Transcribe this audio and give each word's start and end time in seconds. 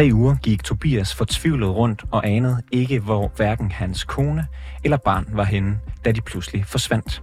tre 0.00 0.14
uger 0.14 0.36
gik 0.42 0.64
Tobias 0.64 1.14
fortvivlet 1.14 1.68
rundt 1.68 2.04
og 2.10 2.26
anede 2.26 2.62
ikke, 2.72 2.98
hvor 2.98 3.32
hverken 3.36 3.72
hans 3.72 4.04
kone 4.04 4.46
eller 4.84 4.96
barn 4.96 5.26
var 5.32 5.44
henne, 5.44 5.78
da 6.04 6.12
de 6.12 6.20
pludselig 6.20 6.64
forsvandt. 6.66 7.22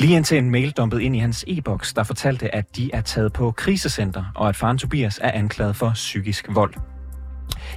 Lige 0.00 0.16
indtil 0.16 0.38
en 0.38 0.50
mail 0.50 0.70
dumpede 0.70 1.04
ind 1.04 1.16
i 1.16 1.18
hans 1.18 1.44
e-boks, 1.48 1.94
der 1.94 2.02
fortalte, 2.02 2.54
at 2.54 2.76
de 2.76 2.90
er 2.92 3.00
taget 3.00 3.32
på 3.32 3.50
krisecenter, 3.50 4.24
og 4.34 4.48
at 4.48 4.56
faren 4.56 4.78
Tobias 4.78 5.18
er 5.22 5.30
anklaget 5.30 5.76
for 5.76 5.90
psykisk 5.94 6.48
vold. 6.50 6.74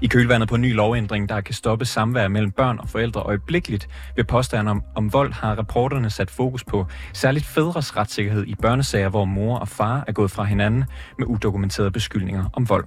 I 0.02 0.08
kølvandet 0.08 0.50
på 0.50 0.56
en 0.56 0.62
ny 0.62 0.74
lovændring, 0.74 1.30
der 1.30 1.42
kan 1.42 1.54
stoppe 1.54 1.86
samvær 1.86 2.28
mellem 2.28 2.52
børn 2.52 2.80
og 2.80 2.90
forældre 2.90 3.22
øjeblikkeligt 3.22 3.88
ved 4.16 4.24
påstand 4.24 4.70
om, 4.70 4.84
om 4.96 5.14
vold, 5.14 5.34
har 5.34 5.56
rapporterne 5.56 6.10
sat 6.10 6.32
fokus 6.32 6.64
på 6.64 6.86
særligt 7.14 7.46
fædres 7.46 7.98
retssikkerhed 7.98 8.44
i 8.48 8.56
børnesager, 8.56 9.10
hvor 9.10 9.26
mor 9.26 9.58
og 9.58 9.68
far 9.68 10.04
er 10.08 10.12
gået 10.12 10.32
fra 10.32 10.44
hinanden 10.44 10.84
med 11.20 11.28
udokumenterede 11.28 11.92
beskyldninger 11.92 12.50
om 12.54 12.70
vold. 12.70 12.86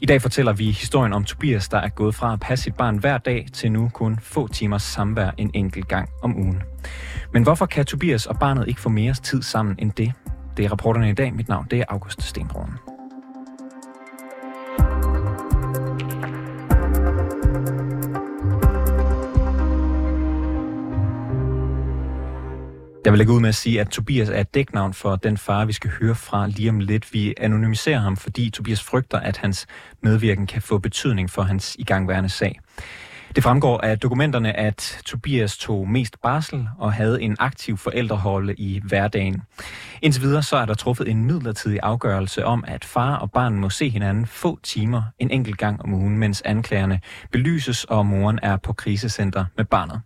I 0.00 0.06
dag 0.06 0.22
fortæller 0.22 0.52
vi 0.52 0.70
historien 0.70 1.12
om 1.12 1.24
Tobias, 1.24 1.68
der 1.68 1.78
er 1.78 1.88
gået 1.88 2.14
fra 2.14 2.32
at 2.32 2.40
passe 2.40 2.62
sit 2.62 2.74
barn 2.74 2.98
hver 2.98 3.18
dag 3.18 3.46
til 3.52 3.72
nu 3.72 3.90
kun 3.94 4.18
få 4.22 4.48
timers 4.48 4.82
samvær 4.82 5.30
en 5.38 5.50
enkelt 5.54 5.88
gang 5.88 6.08
om 6.22 6.36
ugen. 6.36 6.62
Men 7.32 7.42
hvorfor 7.42 7.66
kan 7.66 7.84
Tobias 7.84 8.26
og 8.26 8.38
barnet 8.38 8.68
ikke 8.68 8.80
få 8.80 8.88
mere 8.88 9.14
tid 9.14 9.42
sammen 9.42 9.74
end 9.78 9.92
det? 9.92 10.12
Det 10.56 10.64
er 10.64 10.68
rapporterne 10.68 11.10
i 11.10 11.14
dag. 11.14 11.34
Mit 11.34 11.48
navn 11.48 11.66
det 11.70 11.78
er 11.78 11.84
August 11.88 12.22
Stenbroen. 12.22 12.95
Jeg 23.06 23.12
vil 23.12 23.18
lægge 23.18 23.32
ud 23.32 23.40
med 23.40 23.48
at 23.48 23.54
sige, 23.54 23.80
at 23.80 23.88
Tobias 23.88 24.28
er 24.28 24.40
et 24.40 24.54
dæknavn 24.54 24.94
for 24.94 25.16
den 25.16 25.36
far, 25.36 25.64
vi 25.64 25.72
skal 25.72 25.90
høre 25.90 26.14
fra 26.14 26.46
lige 26.46 26.70
om 26.70 26.80
lidt. 26.80 27.12
Vi 27.12 27.34
anonymiserer 27.36 27.98
ham, 27.98 28.16
fordi 28.16 28.50
Tobias 28.50 28.82
frygter, 28.82 29.20
at 29.20 29.36
hans 29.36 29.66
medvirken 30.02 30.46
kan 30.46 30.62
få 30.62 30.78
betydning 30.78 31.30
for 31.30 31.42
hans 31.42 31.76
igangværende 31.78 32.28
sag. 32.28 32.60
Det 33.36 33.42
fremgår 33.42 33.80
af 33.80 33.98
dokumenterne, 33.98 34.56
at 34.56 35.02
Tobias 35.04 35.58
tog 35.58 35.88
mest 35.88 36.20
barsel 36.22 36.68
og 36.78 36.92
havde 36.92 37.22
en 37.22 37.36
aktiv 37.38 37.76
forældreholde 37.76 38.54
i 38.54 38.80
hverdagen. 38.84 39.42
Indtil 40.02 40.22
videre 40.22 40.42
så 40.42 40.56
er 40.56 40.66
der 40.66 40.74
truffet 40.74 41.08
en 41.08 41.24
midlertidig 41.24 41.80
afgørelse 41.82 42.44
om, 42.44 42.64
at 42.66 42.84
far 42.84 43.16
og 43.16 43.30
barn 43.30 43.54
må 43.54 43.70
se 43.70 43.88
hinanden 43.88 44.26
få 44.26 44.58
timer 44.62 45.02
en 45.18 45.30
enkelt 45.30 45.58
gang 45.58 45.82
om 45.82 45.94
ugen, 45.94 46.18
mens 46.18 46.42
anklagerne 46.44 47.00
belyses, 47.32 47.84
og 47.84 48.06
moren 48.06 48.38
er 48.42 48.56
på 48.56 48.72
krisecenter 48.72 49.44
med 49.56 49.64
barnet. 49.64 50.00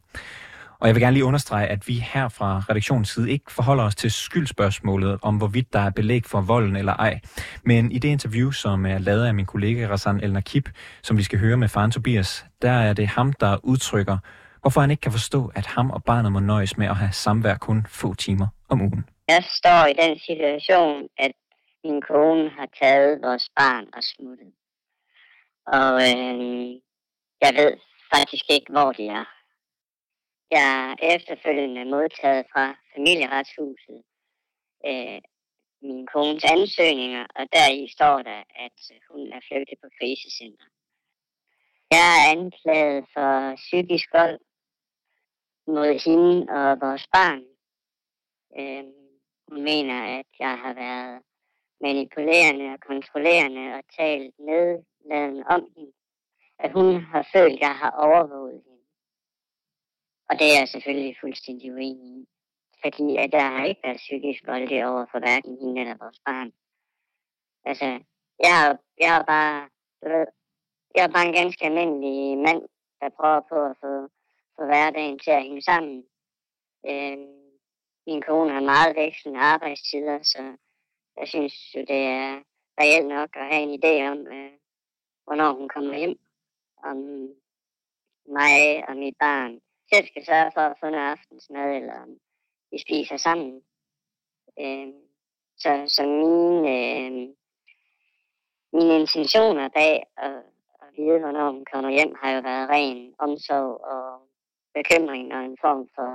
Og 0.80 0.86
jeg 0.86 0.94
vil 0.94 1.02
gerne 1.02 1.14
lige 1.14 1.24
understrege, 1.24 1.66
at 1.66 1.88
vi 1.88 1.94
her 1.94 2.28
fra 2.28 2.62
redaktionens 2.70 3.08
side 3.08 3.30
ikke 3.30 3.52
forholder 3.52 3.84
os 3.84 3.94
til 3.94 4.10
skyldspørgsmålet 4.10 5.18
om, 5.22 5.36
hvorvidt 5.36 5.72
der 5.72 5.80
er 5.80 5.90
belæg 5.90 6.24
for 6.26 6.40
volden 6.40 6.76
eller 6.76 6.92
ej. 6.92 7.20
Men 7.64 7.92
i 7.92 7.98
det 7.98 8.08
interview, 8.08 8.50
som 8.50 8.86
er 8.86 8.98
lavet 8.98 9.26
af 9.26 9.34
min 9.34 9.46
kollega 9.46 9.86
Rassan 9.86 10.20
El 10.20 10.32
Nakib, 10.32 10.68
som 11.02 11.16
vi 11.16 11.22
skal 11.22 11.38
høre 11.38 11.56
med 11.56 11.68
faren 11.68 11.90
Tobias, 11.90 12.44
der 12.62 12.70
er 12.70 12.92
det 12.92 13.06
ham, 13.06 13.32
der 13.32 13.56
udtrykker, 13.62 14.18
hvorfor 14.60 14.80
han 14.80 14.90
ikke 14.90 15.00
kan 15.00 15.12
forstå, 15.12 15.52
at 15.54 15.66
ham 15.66 15.90
og 15.90 16.04
barnet 16.04 16.32
må 16.32 16.40
nøjes 16.40 16.76
med 16.76 16.86
at 16.86 16.96
have 16.96 17.12
samvær 17.12 17.56
kun 17.56 17.86
få 17.88 18.14
timer 18.14 18.46
om 18.68 18.80
ugen. 18.80 19.04
Jeg 19.28 19.44
står 19.44 19.86
i 19.86 19.94
den 20.02 20.18
situation, 20.18 21.08
at 21.18 21.32
min 21.84 22.02
kone 22.02 22.50
har 22.50 22.68
taget 22.82 23.18
vores 23.22 23.48
barn 23.56 23.84
og 23.96 24.02
smuttet. 24.02 24.52
Og 25.66 25.92
øh, 26.08 26.70
jeg 27.44 27.52
ved 27.60 27.72
faktisk 28.14 28.44
ikke, 28.50 28.72
hvor 28.72 28.92
de 28.92 29.06
er. 29.08 29.39
Jeg 30.50 30.90
er 30.90 31.14
efterfølgende 31.14 31.84
modtaget 31.84 32.46
fra 32.52 32.76
familieretshuset 32.94 34.02
øh, 34.86 35.20
min 35.82 36.06
kones 36.06 36.44
ansøgninger, 36.44 37.26
og 37.34 37.44
deri 37.52 37.88
står 37.96 38.16
der, 38.22 38.42
at 38.66 38.78
hun 39.10 39.32
er 39.32 39.40
flygtet 39.48 39.78
på 39.82 39.88
krisecenter. 39.98 40.66
Jeg 41.90 42.06
er 42.16 42.30
anklaget 42.34 43.04
for 43.14 43.54
psykisk 43.54 44.08
vold 44.12 44.38
mod 45.66 45.90
hende 46.04 46.36
og 46.58 46.80
vores 46.80 47.06
barn. 47.12 47.44
Øh, 48.58 48.84
hun 49.48 49.62
mener, 49.62 49.98
at 50.18 50.30
jeg 50.38 50.58
har 50.58 50.74
været 50.74 51.22
manipulerende 51.80 52.66
og 52.74 52.80
kontrollerende 52.80 53.74
og 53.76 53.82
talt 53.98 54.34
nedladende 54.38 55.42
om 55.46 55.62
hende. 55.76 55.92
At 56.58 56.72
hun 56.72 57.00
har 57.00 57.28
følt, 57.34 57.54
at 57.54 57.60
jeg 57.60 57.74
har 57.76 57.90
overvåget 57.90 58.62
hende. 58.64 58.69
Og 60.30 60.38
det 60.38 60.46
er 60.52 60.58
jeg 60.58 60.68
selvfølgelig 60.68 61.16
fuldstændig 61.20 61.72
uenig 61.72 62.10
i. 62.18 62.26
Fordi 62.82 63.16
at 63.16 63.32
der 63.32 63.40
har 63.40 63.64
ikke 63.64 63.80
været 63.84 63.96
psykisk 63.96 64.46
vold 64.46 64.84
over 64.90 65.06
for 65.10 65.18
hverken 65.18 65.58
hende 65.60 65.80
eller 65.80 65.96
vores 66.04 66.20
barn. 66.24 66.52
Altså, 67.64 67.84
jeg, 68.46 68.78
jeg 68.98 69.16
er 69.18 69.24
bare, 69.24 69.68
du 70.02 70.08
ved, 70.08 70.26
jeg 70.94 71.04
er 71.04 71.12
bare 71.12 71.26
en 71.26 71.38
ganske 71.40 71.64
almindelig 71.64 72.38
mand, 72.38 72.62
der 73.00 73.08
prøver 73.08 73.40
på 73.48 73.56
at 73.70 73.76
få, 73.82 73.92
få 74.56 74.64
hverdagen 74.64 75.18
til 75.18 75.30
at 75.30 75.42
hænge 75.42 75.62
sammen. 75.62 76.04
Øh, 76.86 77.18
min 78.06 78.22
kone 78.22 78.52
har 78.52 78.60
meget 78.60 78.96
vekslende 78.96 79.40
arbejdstider, 79.40 80.22
så 80.22 80.56
jeg 81.16 81.28
synes 81.28 81.74
jo, 81.74 81.80
det 81.80 82.02
er 82.20 82.42
reelt 82.80 83.08
nok 83.08 83.36
at 83.36 83.46
have 83.52 83.62
en 83.62 83.74
idé 83.80 83.92
om, 84.12 84.18
øh, 84.26 84.52
hvornår 85.24 85.52
hun 85.52 85.68
kommer 85.68 85.98
hjem. 85.98 86.18
Om 86.84 86.96
mig 88.26 88.88
og 88.88 88.96
mit 88.96 89.16
barn 89.18 89.60
selv 89.92 90.06
skal 90.06 90.24
sørge 90.26 90.50
for 90.54 90.60
at 90.60 90.76
få 90.80 90.86
noget 90.90 91.10
aftensmad, 91.10 91.76
eller 91.76 92.00
vi 92.70 92.78
spiser 92.78 93.16
sammen. 93.16 93.62
Øh, 94.60 94.88
så, 95.62 95.70
så 95.96 96.02
mine, 96.06 96.60
øh, 96.76 97.12
mine 98.72 99.00
intentioner 99.00 99.68
bag 99.68 100.06
at, 100.16 100.42
at 100.82 100.88
vide, 100.96 101.18
hvornår 101.18 101.50
hun 101.50 101.64
kommer 101.72 101.90
hjem, 101.90 102.14
har 102.22 102.30
jo 102.30 102.40
været 102.40 102.70
ren 102.70 103.14
omsorg 103.18 103.84
og 103.94 104.28
bekymring 104.74 105.34
og 105.34 105.42
en 105.44 105.56
form 105.60 105.88
for, 105.94 106.10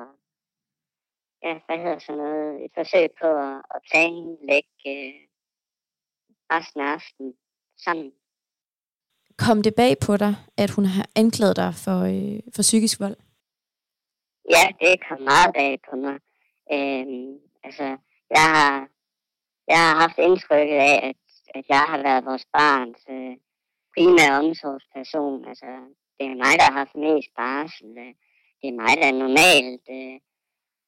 ja, 1.43 1.53
hvad 1.65 1.77
hedder 1.83 1.99
sådan 1.99 2.21
noget, 2.23 2.65
et 2.65 2.71
forsøg 2.77 3.07
på 3.21 3.27
at, 3.27 3.57
at 3.75 3.79
planlægge 3.91 4.89
øh, 4.95 5.13
resten 6.53 6.81
af 6.81 6.85
aftenen 6.85 7.33
sammen. 7.85 8.11
Kom 9.37 9.63
det 9.63 9.75
bag 9.75 9.95
på 10.05 10.17
dig, 10.17 10.35
at 10.57 10.69
hun 10.69 10.85
har 10.85 11.05
anklaget 11.15 11.55
dig 11.55 11.73
for, 11.85 11.99
øh, 12.11 12.39
for 12.55 12.61
psykisk 12.61 12.99
vold? 12.99 13.17
Ja, 14.49 14.63
det 14.81 15.07
kom 15.07 15.21
meget 15.21 15.53
bag 15.53 15.79
på 15.89 15.95
mig. 15.95 16.17
Øhm, 16.73 17.39
altså, 17.63 17.97
jeg 18.35 18.45
har, 18.55 18.87
jeg 19.67 19.77
har 19.77 19.95
haft 20.01 20.17
indtrykket 20.17 20.75
af, 20.75 20.97
at, 21.09 21.15
at 21.55 21.65
jeg 21.69 21.83
har 21.91 22.03
været 22.03 22.25
vores 22.25 22.45
barns 22.53 23.01
øh, 23.09 23.35
primære 23.93 24.39
omsorgsperson. 24.43 25.45
Altså, 25.47 25.65
det 26.17 26.25
er 26.25 26.41
mig, 26.43 26.53
der 26.59 26.65
har 26.71 26.77
haft 26.81 26.95
mest 26.95 27.29
barsel. 27.35 27.97
Øh, 27.97 28.13
det 28.59 28.67
er 28.69 28.79
mig, 28.83 28.93
der 29.01 29.11
normalt 29.23 29.85
øh, 29.99 30.19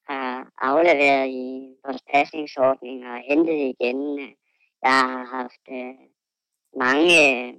har 0.08 0.50
afleveret 0.58 1.28
i 1.28 1.74
vores 1.84 2.02
pasningsordning 2.12 3.06
og 3.10 3.18
hentet 3.28 3.58
igen. 3.72 4.20
Øh. 4.20 4.32
Jeg 4.82 4.92
har 5.12 5.24
haft 5.36 5.64
øh, 5.70 5.94
mange 6.84 7.14
øh, 7.28 7.54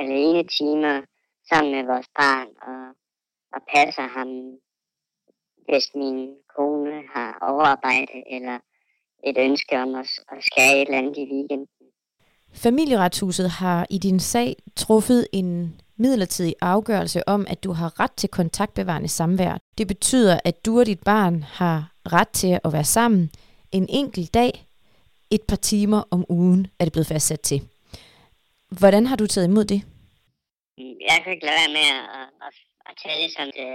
alene 0.00 0.42
timer 0.58 1.02
sammen 1.48 1.72
med 1.72 1.84
vores 1.92 2.08
barn 2.18 2.48
og, 2.70 2.82
og 3.54 3.60
passer 3.74 4.06
ham 4.16 4.28
hvis 5.68 5.90
min 5.94 6.34
kone 6.56 7.02
har 7.14 7.38
overarbejde 7.42 8.16
eller 8.30 8.58
et 9.24 9.38
ønske 9.38 9.78
om 9.78 9.94
at, 9.94 10.08
at 10.32 10.44
skære 10.44 10.74
et 10.76 10.86
eller 10.86 10.98
andet 10.98 11.16
i 11.16 11.26
weekenden. 11.32 11.66
Familieretshuset 12.52 13.50
har 13.50 13.86
i 13.90 13.98
din 13.98 14.20
sag 14.20 14.56
truffet 14.76 15.26
en 15.32 15.80
midlertidig 15.96 16.54
afgørelse 16.60 17.28
om, 17.28 17.46
at 17.48 17.64
du 17.64 17.72
har 17.72 18.00
ret 18.00 18.12
til 18.12 18.28
kontaktbevarende 18.28 19.08
samvær. 19.08 19.58
Det 19.78 19.86
betyder, 19.86 20.40
at 20.44 20.66
du 20.66 20.80
og 20.80 20.86
dit 20.86 21.02
barn 21.04 21.42
har 21.42 21.92
ret 22.04 22.28
til 22.28 22.60
at 22.64 22.72
være 22.72 22.84
sammen 22.84 23.30
en 23.72 23.86
enkelt 23.88 24.34
dag, 24.34 24.66
et 25.30 25.42
par 25.48 25.56
timer 25.56 26.02
om 26.10 26.24
ugen, 26.28 26.66
er 26.78 26.84
det 26.84 26.92
blevet 26.92 27.06
fastsat 27.06 27.40
til. 27.40 27.62
Hvordan 28.78 29.06
har 29.06 29.16
du 29.16 29.26
taget 29.26 29.46
imod 29.48 29.64
det? 29.64 29.82
Jeg 30.78 31.18
kan 31.22 31.32
ikke 31.32 31.46
lade 31.46 31.56
være 31.62 31.74
med 31.78 31.88
at, 32.20 32.28
at, 32.46 32.54
at 32.88 32.94
tage 33.02 33.22
det 33.22 33.30
som 33.36 33.46
det, 33.56 33.68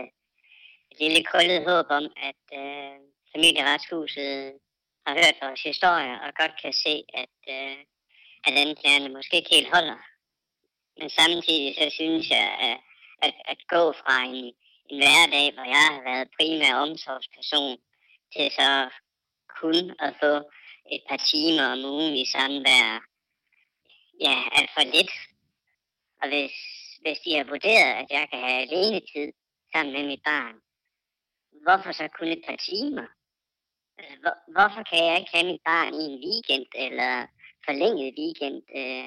lille 0.99 1.23
krøllet 1.23 1.65
håb 1.69 1.85
om, 1.89 2.05
at 2.29 2.43
øh, 2.59 2.95
familieretshuset 3.33 4.53
har 5.05 5.13
hørt 5.13 5.37
vores 5.41 5.63
historie 5.63 6.13
og 6.25 6.29
godt 6.39 6.53
kan 6.61 6.73
se, 6.73 6.95
at, 7.13 7.37
øh, 7.55 7.77
at 8.47 8.53
anklagerne 8.63 9.09
måske 9.13 9.37
ikke 9.37 9.55
helt 9.55 9.73
holder. 9.75 9.99
Men 10.99 11.09
samtidig 11.09 11.75
så 11.79 11.89
synes 11.89 12.29
jeg, 12.29 12.47
at, 12.69 12.77
at, 13.25 13.33
at 13.51 13.59
gå 13.67 13.83
fra 14.01 14.23
en, 14.23 14.45
en 14.89 14.97
hverdag, 15.01 15.53
hvor 15.53 15.67
jeg 15.75 15.85
har 15.95 16.03
været 16.09 16.33
primær 16.37 16.73
omsorgsperson, 16.85 17.77
til 18.33 18.51
så 18.51 18.89
kun 19.61 19.95
at 19.99 20.13
få 20.23 20.33
et 20.91 21.03
par 21.09 21.17
timer 21.31 21.65
om 21.73 21.85
ugen 21.93 22.15
i 22.15 22.25
samvær, 22.25 22.89
ja, 24.25 24.37
er 24.57 24.65
for 24.75 24.85
lidt. 24.95 25.13
Og 26.21 26.27
hvis, 26.27 26.55
hvis 27.01 27.19
de 27.19 27.35
har 27.37 27.43
vurderet, 27.43 27.93
at 28.01 28.07
jeg 28.09 28.27
kan 28.31 28.39
have 28.39 28.61
alene 28.61 28.99
tid 28.99 29.33
sammen 29.73 29.93
med 29.93 30.03
mit 30.07 30.23
barn, 30.23 30.55
hvorfor 31.63 31.91
så 31.91 32.07
kun 32.07 32.27
et 32.27 32.43
par 32.47 32.55
timer? 32.69 33.07
Hvor, 34.21 34.35
hvorfor 34.55 34.83
kan 34.89 34.99
jeg 35.05 35.15
ikke 35.19 35.31
have 35.35 35.47
mit 35.51 35.61
barn 35.65 35.93
i 36.01 36.03
en 36.09 36.17
weekend, 36.25 36.65
eller 36.85 37.11
forlænget 37.65 38.15
weekend? 38.21 38.57
Øh, 38.79 39.05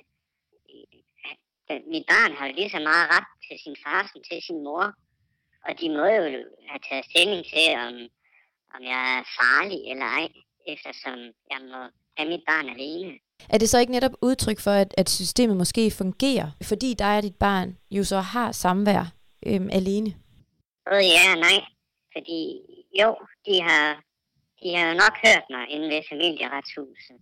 mit 1.94 2.06
barn 2.12 2.32
har 2.36 2.46
jo 2.46 2.52
lige 2.54 2.70
så 2.70 2.80
meget 2.90 3.06
ret 3.14 3.28
til 3.46 3.56
sin 3.64 3.76
far 3.84 4.02
som 4.12 4.20
til 4.30 4.42
sin 4.46 4.64
mor. 4.64 4.86
Og 5.66 5.80
de 5.80 5.88
må 5.96 6.04
jo 6.18 6.22
have 6.70 6.82
taget 6.88 7.04
stilling 7.10 7.42
til, 7.52 7.68
om, 7.86 7.94
om 8.74 8.80
jeg 8.92 9.02
er 9.18 9.22
farlig 9.38 9.80
eller 9.90 10.06
ej, 10.18 10.28
eftersom 10.74 11.18
jeg 11.52 11.60
må 11.72 11.80
have 12.16 12.28
mit 12.28 12.44
barn 12.50 12.68
alene. 12.68 13.12
Er 13.48 13.58
det 13.58 13.68
så 13.68 13.78
ikke 13.78 13.92
netop 13.92 14.12
udtryk 14.22 14.60
for, 14.60 14.70
at, 14.70 14.94
at 14.98 15.10
systemet 15.10 15.56
måske 15.56 15.90
fungerer, 15.90 16.50
fordi 16.62 16.94
dig 16.94 17.16
og 17.16 17.22
dit 17.22 17.36
barn 17.36 17.78
jo 17.90 18.04
så 18.04 18.20
har 18.20 18.52
samvær 18.52 19.12
øhm, 19.46 19.68
alene? 19.72 20.10
Både 20.86 21.02
ja 21.14 21.32
og 21.34 21.38
nej. 21.38 21.77
Fordi 22.18 22.42
jo, 23.00 23.08
de 23.46 23.56
har, 23.68 23.86
de 24.62 24.68
har 24.76 24.90
nok 25.02 25.14
hørt 25.26 25.46
mig 25.54 25.64
inde 25.74 25.88
ved 25.94 26.02
familieretshuset. 26.12 27.18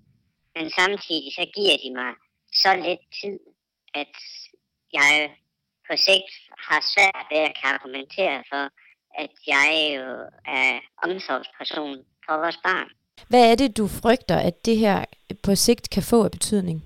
Men 0.55 0.71
samtidig 0.71 1.29
så 1.39 1.45
giver 1.57 1.77
de 1.85 1.91
mig 2.01 2.13
så 2.63 2.71
lidt 2.87 3.05
tid, 3.21 3.39
at 3.95 4.17
jeg 4.99 5.13
på 5.89 5.95
sigt 6.07 6.33
har 6.69 6.81
svært 6.95 7.27
ved 7.31 7.41
at 7.49 7.57
kan 7.61 7.71
argumentere 7.77 8.39
for, 8.51 8.65
at 9.23 9.35
jeg 9.55 9.69
jo 9.97 10.07
er 10.59 10.81
omsorgsperson 11.05 11.97
for 12.27 12.35
vores 12.43 12.59
barn. 12.69 12.89
Hvad 13.29 13.51
er 13.51 13.55
det, 13.55 13.77
du 13.77 13.89
frygter, 13.89 14.39
at 14.49 14.67
det 14.67 14.77
her 14.77 15.05
på 15.43 15.55
sigt 15.55 15.91
kan 15.91 16.03
få 16.03 16.25
af 16.25 16.31
betydning? 16.31 16.79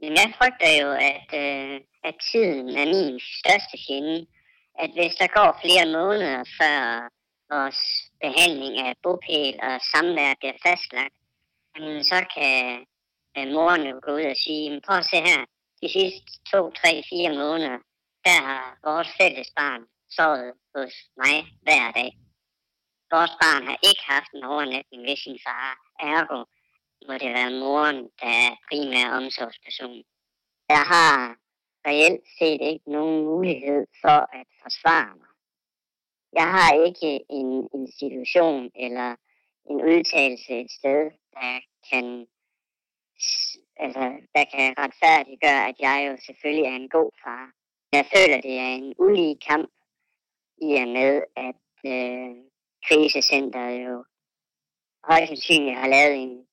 Men 0.00 0.12
jeg 0.12 0.32
frygter 0.38 0.70
jo, 0.82 0.88
at, 1.12 1.28
øh, 1.42 1.80
at 2.08 2.14
tiden 2.32 2.68
er 2.68 2.86
min 2.94 3.20
største 3.40 3.76
fjende. 3.86 4.26
At 4.82 4.90
hvis 4.90 5.14
der 5.14 5.28
går 5.38 5.60
flere 5.64 5.86
måneder 5.98 6.44
før 6.60 6.78
vores 7.54 7.80
behandling 8.20 8.74
af 8.86 8.94
bopæl 9.02 9.54
og 9.68 9.74
samvær 9.92 10.34
bliver 10.40 10.58
fastlagt, 10.66 11.16
så 12.10 12.18
kan 12.34 12.86
øh, 13.36 13.46
moren 13.56 13.82
jo 13.90 14.00
gå 14.02 14.10
ud 14.18 14.26
og 14.34 14.36
sige, 14.44 14.80
prøv 14.86 14.96
at 14.96 15.10
se 15.12 15.16
her, 15.30 15.40
de 15.82 15.88
sidste 15.96 16.30
to, 16.52 16.60
tre, 16.80 16.92
fire 17.10 17.32
måneder, 17.42 17.78
der 18.26 18.38
har 18.48 18.78
vores 18.84 19.08
fælles 19.18 19.50
barn 19.56 19.82
sovet 20.16 20.52
hos 20.74 20.92
mig 21.22 21.36
hver 21.66 21.86
dag. 21.98 22.10
Vores 23.14 23.34
barn 23.42 23.62
har 23.70 23.78
ikke 23.88 24.04
haft 24.14 24.30
en 24.34 24.44
overnatning 24.44 25.02
ved 25.08 25.16
sin 25.16 25.38
far. 25.46 25.70
Ergo 26.00 26.40
må 27.08 27.14
det 27.22 27.30
være 27.38 27.58
moren, 27.62 28.00
der 28.20 28.30
er 28.46 28.50
primær 28.68 29.06
omsorgsperson. 29.18 30.02
Jeg 30.68 30.82
har 30.92 31.36
reelt 31.86 32.24
set 32.38 32.60
ikke 32.62 32.90
nogen 32.90 33.24
mulighed 33.24 33.86
for 34.00 34.36
at 34.38 34.46
forsvare 34.62 35.16
mig. 35.16 35.32
Jeg 36.32 36.50
har 36.50 36.72
ikke 36.86 37.24
en 37.30 37.68
institution 37.74 38.70
eller 38.74 39.16
en 39.70 39.76
udtalelse 39.76 40.60
et 40.60 40.70
sted, 40.70 41.10
der 41.34 41.60
kan, 41.90 42.26
altså, 43.76 44.04
der 44.34 44.44
kan 44.54 44.74
retfærdiggøre, 44.78 45.68
at 45.68 45.76
jeg 45.80 46.08
jo 46.08 46.16
selvfølgelig 46.26 46.66
er 46.66 46.76
en 46.76 46.88
god 46.88 47.10
far. 47.24 47.50
Jeg 47.92 48.06
føler, 48.14 48.40
det 48.40 48.58
er 48.58 48.72
en 48.80 48.94
ulige 48.98 49.38
kamp 49.48 49.70
i 50.62 50.74
og 50.74 50.88
med, 50.88 51.22
at 51.36 51.64
øh, 51.92 52.36
krisecenteret 52.88 53.84
jo 53.86 54.04
højst 55.08 55.28
sandsynligt 55.28 55.78
har 55.78 55.88
lavet 55.88 56.16
en 56.22 56.46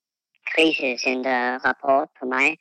krisecenterrapport 0.52 2.10
på 2.20 2.26
mig, 2.26 2.58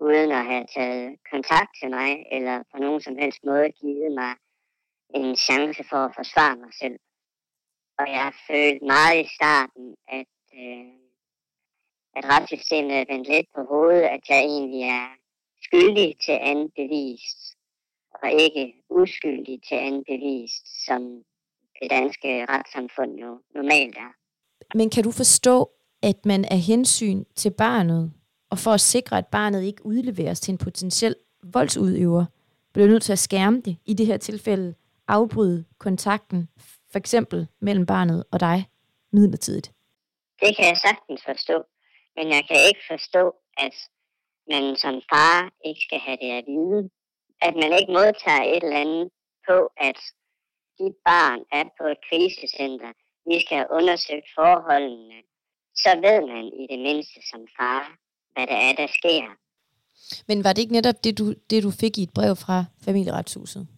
uden 0.00 0.30
at 0.32 0.44
have 0.44 0.66
taget 0.74 1.16
kontakt 1.30 1.70
til 1.80 1.90
mig, 1.90 2.10
eller 2.32 2.62
på 2.72 2.78
nogen 2.78 3.00
som 3.00 3.16
helst 3.16 3.44
måde 3.44 3.72
givet 3.80 4.12
mig 4.12 4.32
en 5.14 5.36
chance 5.36 5.84
for 5.90 5.96
at 5.96 6.14
forsvare 6.16 6.56
mig 6.56 6.72
selv. 6.82 6.98
Og 7.98 8.06
jeg 8.08 8.32
følte 8.48 8.84
meget 8.84 9.24
i 9.24 9.28
starten, 9.36 9.86
at, 10.08 10.34
øh, 10.60 10.94
at 12.16 12.24
retssystemet 12.32 12.94
er 13.00 13.04
vendt 13.12 13.28
lidt 13.28 13.46
på 13.56 13.60
hovedet, 13.72 14.02
at 14.02 14.20
jeg 14.28 14.40
egentlig 14.40 14.82
er 14.82 15.08
skyldig 15.66 16.16
til 16.24 16.36
andet 16.50 16.70
bevist, 16.76 17.40
og 18.22 18.32
ikke 18.32 18.74
uskyldig 18.90 19.58
til 19.68 19.74
andet 19.74 20.04
bevist, 20.12 20.64
som 20.86 21.00
det 21.82 21.90
danske 21.90 22.46
retssamfund 22.48 23.12
jo 23.24 23.40
normalt 23.54 23.96
er. 23.96 24.12
Men 24.74 24.90
kan 24.90 25.04
du 25.04 25.10
forstå, 25.10 25.70
at 26.02 26.26
man 26.26 26.44
af 26.44 26.58
hensyn 26.58 27.24
til 27.36 27.50
barnet, 27.50 28.12
og 28.50 28.58
for 28.58 28.70
at 28.70 28.80
sikre, 28.80 29.18
at 29.18 29.26
barnet 29.26 29.62
ikke 29.62 29.86
udleveres 29.86 30.40
til 30.40 30.52
en 30.52 30.58
potentiel 30.58 31.16
voldsudøver, 31.42 32.24
bliver 32.72 32.88
nødt 32.88 33.02
til 33.02 33.12
at 33.12 33.18
skærme 33.18 33.60
det, 33.60 33.76
i 33.86 33.94
det 33.94 34.06
her 34.06 34.16
tilfælde 34.16 34.74
afbryde 35.08 35.64
kontakten, 35.78 36.48
for 36.90 36.98
eksempel 36.98 37.48
mellem 37.60 37.86
barnet 37.86 38.24
og 38.32 38.40
dig, 38.40 38.68
midlertidigt? 39.12 39.72
Det 40.40 40.56
kan 40.56 40.64
jeg 40.64 40.76
sagtens 40.76 41.22
forstå, 41.24 41.64
men 42.16 42.28
jeg 42.28 42.44
kan 42.48 42.56
ikke 42.68 42.80
forstå, 42.90 43.34
at 43.56 43.74
man 44.50 44.76
som 44.76 44.94
far 45.12 45.52
ikke 45.64 45.80
skal 45.86 45.98
have 45.98 46.18
det 46.22 46.30
at 46.38 46.44
vide. 46.46 46.90
At 47.40 47.54
man 47.62 47.70
ikke 47.78 47.92
modtager 47.92 48.44
et 48.54 48.62
eller 48.64 48.80
andet 48.84 49.08
på, 49.48 49.56
at 49.88 49.98
dit 50.78 50.96
barn 51.10 51.40
er 51.52 51.64
på 51.78 51.84
et 51.94 52.00
krisecenter, 52.08 52.92
vi 53.30 53.36
skal 53.40 53.56
have 53.56 53.72
undersøgt 53.78 54.28
forholdene, 54.38 55.20
så 55.82 55.90
ved 56.06 56.18
man 56.32 56.44
i 56.62 56.64
det 56.72 56.80
mindste 56.88 57.20
som 57.30 57.42
far, 57.58 57.82
hvad 58.32 58.46
der 58.46 58.58
er, 58.68 58.72
der 58.72 58.86
sker. 58.86 59.26
Men 60.28 60.44
var 60.44 60.52
det 60.52 60.62
ikke 60.62 60.72
netop 60.72 61.04
det, 61.04 61.18
du, 61.18 61.34
det, 61.50 61.62
du 61.62 61.70
fik 61.70 61.98
i 61.98 62.02
et 62.02 62.14
brev 62.14 62.36
fra 62.36 62.64
familieretshuset? 62.84 63.68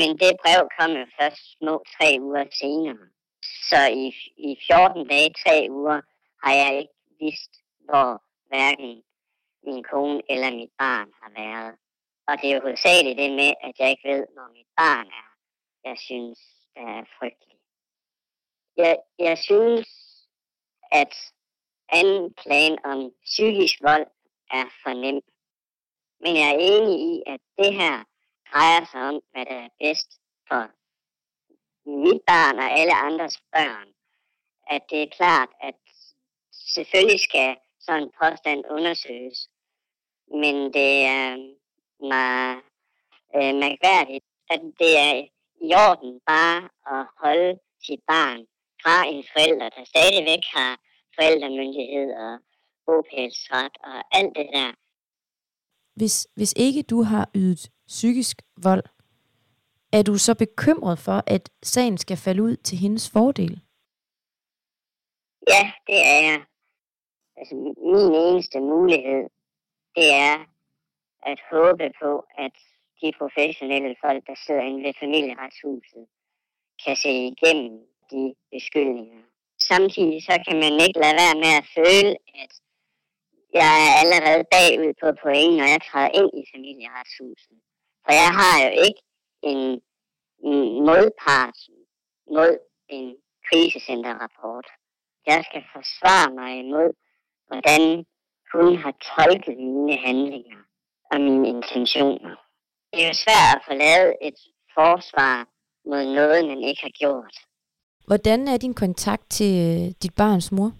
Men 0.00 0.08
det 0.22 0.32
brev 0.42 0.62
kom 0.78 0.90
jo 1.00 1.06
først 1.20 1.42
små 1.58 1.74
tre 1.96 2.08
uger 2.20 2.44
senere. 2.60 3.04
Så 3.70 3.80
i, 4.04 4.06
i 4.48 4.56
14 4.66 5.08
dage, 5.08 5.30
tre 5.44 5.66
uger, 5.70 6.00
har 6.44 6.54
jeg 6.62 6.70
ikke 6.80 6.96
vidst, 7.20 7.52
hvor 7.88 8.22
hverken 8.48 9.02
min 9.66 9.82
kone 9.90 10.22
eller 10.32 10.50
mit 10.50 10.72
barn 10.78 11.08
har 11.20 11.30
været. 11.40 11.74
Og 12.28 12.34
det 12.40 12.50
er 12.50 12.54
jo 12.54 12.60
hovedsageligt 12.60 13.18
det 13.18 13.30
med, 13.30 13.52
at 13.66 13.74
jeg 13.78 13.90
ikke 13.90 14.08
ved, 14.08 14.24
hvor 14.34 14.48
mit 14.56 14.70
barn 14.76 15.06
er. 15.06 15.28
Jeg 15.88 15.96
synes, 15.98 16.38
det 16.74 16.82
er 16.82 17.04
frygteligt. 17.18 17.62
Jeg, 18.76 18.96
jeg 19.18 19.38
synes, 19.38 19.88
at 20.92 21.14
anklagen 21.92 22.78
om 22.84 23.12
psykisk 23.24 23.82
vold 23.82 24.06
er 24.50 24.64
for 24.82 24.92
nem. 24.92 25.20
Men 26.20 26.36
jeg 26.36 26.48
er 26.54 26.58
enig 26.58 27.00
i, 27.00 27.22
at 27.26 27.40
det 27.58 27.74
her 27.74 28.04
drejer 28.52 28.84
sig 28.90 29.00
om, 29.00 29.20
hvad 29.32 29.46
der 29.46 29.58
er 29.66 29.68
bedst 29.80 30.10
for 30.48 30.70
mit 32.04 32.20
barn 32.26 32.58
og 32.58 32.78
alle 32.78 32.94
andres 32.94 33.38
børn. 33.52 33.88
At 34.70 34.82
det 34.90 35.02
er 35.02 35.16
klart, 35.16 35.48
at 35.60 35.74
selvfølgelig 36.52 37.20
skal 37.20 37.56
sådan 37.80 38.02
en 38.02 38.12
påstand 38.22 38.64
undersøges. 38.70 39.48
Men 40.30 40.54
det 40.72 41.04
er 41.04 41.36
meget 42.14 42.62
øh, 43.36 43.54
mærkværdigt, 43.64 44.24
at 44.50 44.60
det 44.80 44.92
er 44.98 45.14
i 45.60 45.74
orden 45.74 46.20
bare 46.26 46.68
at 46.94 47.06
holde 47.22 47.58
sit 47.86 48.00
barn 48.06 48.46
fra 48.82 49.06
en 49.06 49.24
forælder, 49.32 49.68
der 49.68 49.84
stadigvæk 49.84 50.44
har 50.56 50.78
forældremyndighed 51.18 52.08
og 52.24 52.38
bopælsret 52.86 53.74
og 53.84 54.18
alt 54.18 54.36
det 54.36 54.48
der. 54.52 54.72
Hvis, 55.94 56.28
hvis 56.34 56.54
ikke 56.56 56.82
du 56.82 57.02
har 57.02 57.30
ydet 57.34 57.70
psykisk 57.86 58.42
vold, 58.62 58.84
er 59.92 60.02
du 60.02 60.18
så 60.18 60.34
bekymret 60.34 60.98
for, 60.98 61.22
at 61.26 61.50
sagen 61.62 61.98
skal 61.98 62.16
falde 62.16 62.42
ud 62.42 62.56
til 62.56 62.78
hendes 62.78 63.10
fordel? 63.10 63.60
Ja, 65.48 65.72
det 65.86 65.98
er 66.14 66.20
jeg. 66.30 66.40
Altså, 67.36 67.54
min 67.54 67.74
eneste 68.14 68.60
mulighed, 68.60 69.22
det 69.96 70.08
er 70.12 70.36
at 71.22 71.40
håbe 71.52 71.92
på, 72.02 72.24
at 72.38 72.52
de 73.00 73.12
professionelle 73.18 73.96
folk, 74.04 74.26
der 74.26 74.34
sidder 74.46 74.60
inde 74.60 74.82
ved 74.86 74.94
familieretshuset, 75.00 76.06
kan 76.84 76.96
se 76.96 77.08
igennem 77.08 77.78
de 78.10 78.34
beskyldninger. 78.50 79.22
Samtidig 79.70 80.18
så 80.28 80.34
kan 80.46 80.56
man 80.64 80.74
ikke 80.84 80.98
lade 81.02 81.18
være 81.22 81.36
med 81.44 81.52
at 81.60 81.66
føle, 81.76 82.12
at 82.42 82.52
jeg 83.60 83.74
er 83.86 83.92
allerede 84.02 84.44
bagud 84.54 84.92
på 85.02 85.08
point, 85.22 85.56
når 85.58 85.66
jeg 85.74 85.80
træder 85.88 86.12
ind 86.20 86.30
i 86.40 86.44
familieretshuset. 86.54 87.56
For 88.04 88.12
jeg 88.22 88.30
har 88.40 88.54
jo 88.64 88.70
ikke 88.86 89.02
en, 89.50 89.80
modpart 90.88 91.58
mod 92.30 92.58
en 92.88 93.16
krisecenterrapport. 93.48 94.66
Jeg 95.26 95.44
skal 95.48 95.62
forsvare 95.72 96.30
mig 96.34 96.58
imod, 96.58 96.90
hvordan 97.46 98.04
hun 98.52 98.76
har 98.76 98.94
tolket 99.16 99.56
mine 99.58 99.96
handlinger 99.96 100.60
og 101.12 101.20
mine 101.20 101.48
intentioner. 101.48 102.34
Det 102.92 103.02
er 103.02 103.08
jo 103.08 103.14
svært 103.14 103.56
at 103.56 103.64
få 103.68 103.72
lavet 103.74 104.14
et 104.22 104.38
forsvar 104.74 105.48
mod 105.90 106.04
noget, 106.18 106.48
man 106.48 106.60
ikke 106.68 106.82
har 106.82 106.94
gjort. 107.02 107.34
Hvordan 108.08 108.40
er 108.48 108.58
din 108.64 108.74
kontakt 108.84 109.26
til 109.36 109.52
øh, 109.66 109.84
dit 110.02 110.14
barns 110.20 110.52
mor? 110.56 110.70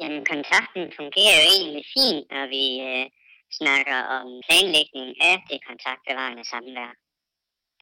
Jamen, 0.00 0.22
kontakten 0.32 0.84
fungerer 0.98 1.36
jo 1.40 1.46
egentlig 1.56 1.84
fint, 1.96 2.24
når 2.34 2.44
vi 2.56 2.64
øh, 2.88 3.06
snakker 3.60 3.98
om 4.16 4.26
planlægning 4.46 5.10
af 5.30 5.36
det 5.50 5.58
kontaktbevarende 5.68 6.44
samvær. 6.52 6.92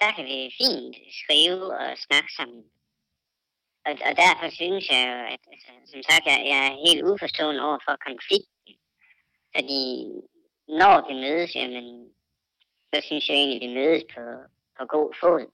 Der 0.01 0.11
kan 0.17 0.25
vi 0.31 0.39
fint 0.61 0.95
skrive 1.21 1.67
og 1.83 1.89
snakke 2.07 2.31
sammen. 2.39 2.63
Og, 3.87 3.93
og 4.09 4.13
derfor 4.23 4.47
synes 4.61 4.85
jeg 4.93 5.03
jo, 5.11 5.19
at 5.35 5.43
altså, 5.53 5.71
som 5.93 6.01
sagt, 6.09 6.25
jeg, 6.31 6.39
jeg 6.53 6.61
er 6.69 6.83
helt 6.87 7.03
uforstående 7.11 7.63
over 7.69 7.79
for 7.87 7.95
konflikten. 8.09 8.73
Fordi 9.55 9.85
når 10.81 10.97
vi 11.09 11.15
mødes, 11.25 11.51
jamen, 11.61 11.87
så 12.91 12.97
synes 13.07 13.25
jeg 13.29 13.37
egentlig, 13.37 13.61
vi 13.69 13.75
mødes 13.79 14.05
på, 14.15 14.25
på 14.79 14.83
god 14.95 15.11
fod. 15.21 15.45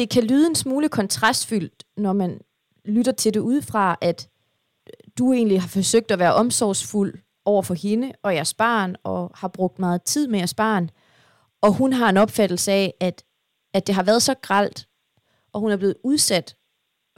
Det 0.00 0.10
kan 0.10 0.24
lyde 0.24 0.46
en 0.46 0.54
smule 0.54 0.88
kontrastfyldt, 0.88 1.84
når 1.96 2.12
man 2.12 2.40
lytter 2.84 3.12
til 3.12 3.34
det 3.34 3.40
udefra, 3.40 3.98
at 4.00 4.28
du 5.18 5.32
egentlig 5.32 5.60
har 5.60 5.68
forsøgt 5.68 6.10
at 6.10 6.18
være 6.18 6.34
omsorgsfuld 6.34 7.14
over 7.44 7.62
for 7.62 7.74
hende 7.74 8.12
og 8.22 8.34
jeres 8.34 8.54
barn, 8.54 8.96
og 9.04 9.30
har 9.34 9.48
brugt 9.48 9.78
meget 9.78 10.02
tid 10.02 10.28
med 10.28 10.38
jeres 10.38 10.54
barn, 10.54 10.90
og 11.60 11.72
hun 11.72 11.92
har 11.92 12.08
en 12.08 12.16
opfattelse 12.16 12.72
af, 12.72 12.94
at, 13.00 13.24
at 13.74 13.86
det 13.86 13.94
har 13.94 14.02
været 14.02 14.22
så 14.22 14.34
gralt, 14.34 14.88
og 15.52 15.60
hun 15.60 15.70
er 15.70 15.76
blevet 15.76 15.96
udsat 16.04 16.56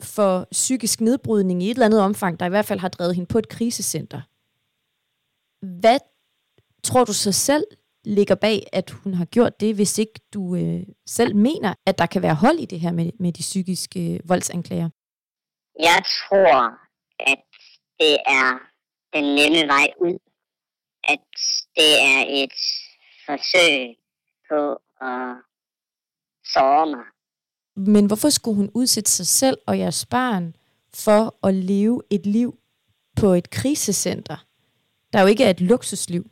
for 0.01 0.49
psykisk 0.51 1.01
nedbrydning 1.01 1.63
i 1.63 1.67
et 1.67 1.75
eller 1.75 1.87
andet 1.87 2.01
omfang, 2.01 2.41
der 2.41 2.47
i 2.47 2.49
hvert 2.49 2.67
fald 2.67 2.81
har 2.81 2.89
drevet 2.89 3.15
hende 3.15 3.29
på 3.29 3.39
et 3.39 3.49
krisecenter. 3.49 4.21
Hvad 5.81 5.99
tror 6.83 7.05
du 7.05 7.13
så 7.13 7.33
selv 7.33 7.65
ligger 8.05 8.35
bag, 8.35 8.67
at 8.73 8.91
hun 8.91 9.15
har 9.15 9.25
gjort 9.25 9.61
det, 9.61 9.75
hvis 9.75 9.99
ikke 9.99 10.21
du 10.35 10.57
øh, 10.57 10.83
selv 11.07 11.37
mener, 11.37 11.75
at 11.87 11.99
der 11.99 12.07
kan 12.07 12.23
være 12.23 12.35
hold 12.35 12.59
i 12.59 12.65
det 12.65 12.81
her 12.81 12.93
med, 12.93 13.11
med 13.21 13.33
de 13.33 13.41
psykiske 13.41 14.15
øh, 14.15 14.21
voldsanklager? 14.29 14.91
Jeg 15.79 16.03
tror, 16.05 16.79
at 17.31 17.43
det 18.01 18.17
er 18.27 18.59
den 19.13 19.25
nemme 19.25 19.69
vej 19.69 19.89
ud. 20.01 20.19
At 21.05 21.29
det 21.77 21.93
er 22.03 22.25
et 22.29 22.59
forsøg 23.27 23.97
på 24.51 24.73
at 25.01 25.37
såre 26.45 26.87
mig. 26.87 27.05
Men 27.77 28.07
hvorfor 28.07 28.29
skulle 28.29 28.57
hun 28.57 28.71
udsætte 28.75 29.11
sig 29.11 29.27
selv 29.27 29.59
og 29.67 29.79
jeres 29.79 30.07
barn 30.07 30.57
for 30.95 31.47
at 31.47 31.55
leve 31.55 32.03
et 32.11 32.27
liv 32.27 32.59
på 33.17 33.27
et 33.27 33.51
krisecenter, 33.51 34.47
der 35.13 35.21
jo 35.21 35.27
ikke 35.27 35.45
er 35.45 35.51
et 35.51 35.61
luksusliv? 35.61 36.25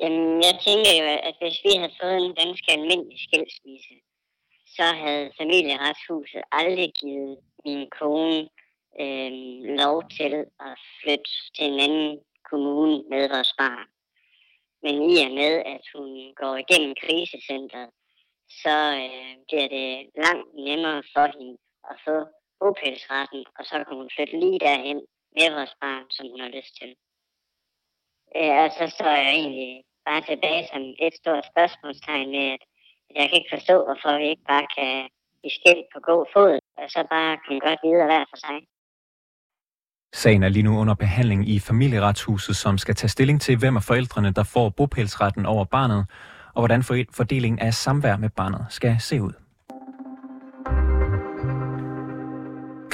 Jamen, 0.00 0.42
jeg 0.48 0.54
tænker 0.66 0.92
jo, 1.00 1.06
at 1.28 1.34
hvis 1.40 1.58
vi 1.64 1.70
havde 1.78 1.98
fået 2.00 2.16
en 2.16 2.34
ganske 2.34 2.72
almindelig 2.72 3.18
skilsmisse, 3.26 3.94
så 4.76 4.86
havde 5.02 5.32
familieretshuset 5.40 6.42
aldrig 6.52 6.92
givet 7.00 7.38
min 7.64 7.90
kone 7.98 8.48
øh, 9.00 9.30
lov 9.80 9.96
til 10.16 10.32
at 10.68 10.74
flytte 11.00 11.30
til 11.56 11.66
en 11.72 11.80
anden 11.80 12.20
kommune 12.50 12.96
med 13.10 13.28
vores 13.28 13.52
barn. 13.58 13.88
Men 14.82 14.94
i 15.10 15.14
og 15.26 15.30
med, 15.40 15.52
at 15.74 15.84
hun 15.94 16.34
går 16.40 16.54
igennem 16.64 16.94
krisecentret, 17.02 17.90
så 18.62 18.76
øh, 19.02 19.34
bliver 19.48 19.68
det 19.76 19.88
langt 20.24 20.50
nemmere 20.54 21.02
for 21.14 21.26
hende 21.38 21.58
at 21.90 21.96
få 22.06 22.16
bopælsretten, 22.60 23.44
og 23.58 23.64
så 23.64 23.74
kan 23.84 23.96
hun 23.96 24.10
flytte 24.14 24.40
lige 24.40 24.58
derhen 24.58 25.00
med 25.36 25.48
vores 25.56 25.74
barn, 25.80 26.04
som 26.10 26.30
hun 26.30 26.40
har 26.40 26.48
lyst 26.48 26.72
til. 26.80 26.90
Øh, 28.36 28.56
og 28.62 28.70
så 28.78 28.84
står 28.96 29.12
jeg 29.22 29.32
egentlig 29.34 29.85
bare 30.08 30.22
tilbage 30.30 30.62
som 30.72 30.82
et 31.06 31.14
stort 31.20 31.44
spørgsmålstegn 31.52 32.28
med, 32.36 32.46
at 32.54 32.62
jeg 33.18 33.24
kan 33.28 33.36
ikke 33.38 33.54
forstå, 33.56 33.76
hvorfor 33.86 34.18
vi 34.22 34.26
ikke 34.32 34.46
bare 34.52 34.66
kan 34.76 34.92
blive 35.40 35.54
skilt 35.58 35.86
på 35.94 35.98
god 36.10 36.22
fod, 36.34 36.52
og 36.80 36.86
så 36.94 37.00
bare 37.14 37.32
kan 37.44 37.58
godt 37.66 37.80
videre 37.86 38.06
hver 38.10 38.24
for 38.32 38.38
sig. 38.46 38.56
Sagen 40.22 40.42
er 40.42 40.48
lige 40.48 40.62
nu 40.62 40.78
under 40.82 40.94
behandling 40.94 41.48
i 41.48 41.58
familieretshuset, 41.60 42.56
som 42.56 42.78
skal 42.78 42.94
tage 42.94 43.08
stilling 43.08 43.40
til, 43.40 43.58
hvem 43.58 43.76
af 43.76 43.82
forældrene, 43.82 44.30
der 44.32 44.44
får 44.44 44.68
bopælsretten 44.68 45.46
over 45.46 45.64
barnet, 45.64 46.06
og 46.54 46.60
hvordan 46.60 46.82
fordelingen 47.18 47.58
af 47.58 47.74
samvær 47.74 48.16
med 48.16 48.30
barnet 48.30 48.66
skal 48.70 48.96
se 49.00 49.22
ud. 49.22 49.45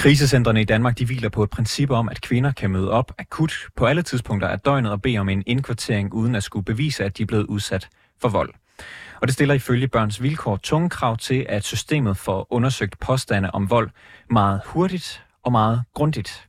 Krisecentrene 0.03 0.61
i 0.61 0.65
Danmark 0.65 0.99
de 0.99 1.05
hviler 1.05 1.29
på 1.29 1.43
et 1.43 1.51
princip 1.51 1.91
om, 1.91 2.09
at 2.09 2.21
kvinder 2.21 2.53
kan 2.53 2.71
møde 2.71 2.91
op 2.91 3.13
akut 3.19 3.53
på 3.77 3.87
alle 3.87 4.03
tidspunkter 4.03 4.49
af 4.49 4.61
døgnet 4.61 4.93
og 4.93 5.03
bede 5.03 5.19
om 5.19 5.29
en 5.29 5.43
indkvartering, 5.47 6.13
uden 6.15 6.35
at 6.35 6.43
skulle 6.43 6.65
bevise, 6.65 7.05
at 7.05 7.19
de 7.19 7.23
er 7.23 7.27
blevet 7.27 7.45
udsat 7.45 7.89
for 8.21 8.29
vold. 8.29 8.55
Og 9.21 9.29
det 9.29 9.35
stiller 9.35 9.55
ifølge 9.55 9.89
børns 9.89 10.23
vilkår 10.23 10.57
tunge 10.57 10.91
krav 10.91 11.17
til, 11.17 11.47
at 11.49 11.65
systemet 11.65 12.17
får 12.17 12.47
undersøgt 12.51 12.99
påstande 12.99 13.51
om 13.51 13.71
vold 13.71 13.91
meget 14.31 14.61
hurtigt 14.65 15.25
og 15.43 15.53
meget 15.53 15.83
grundigt. 15.95 16.49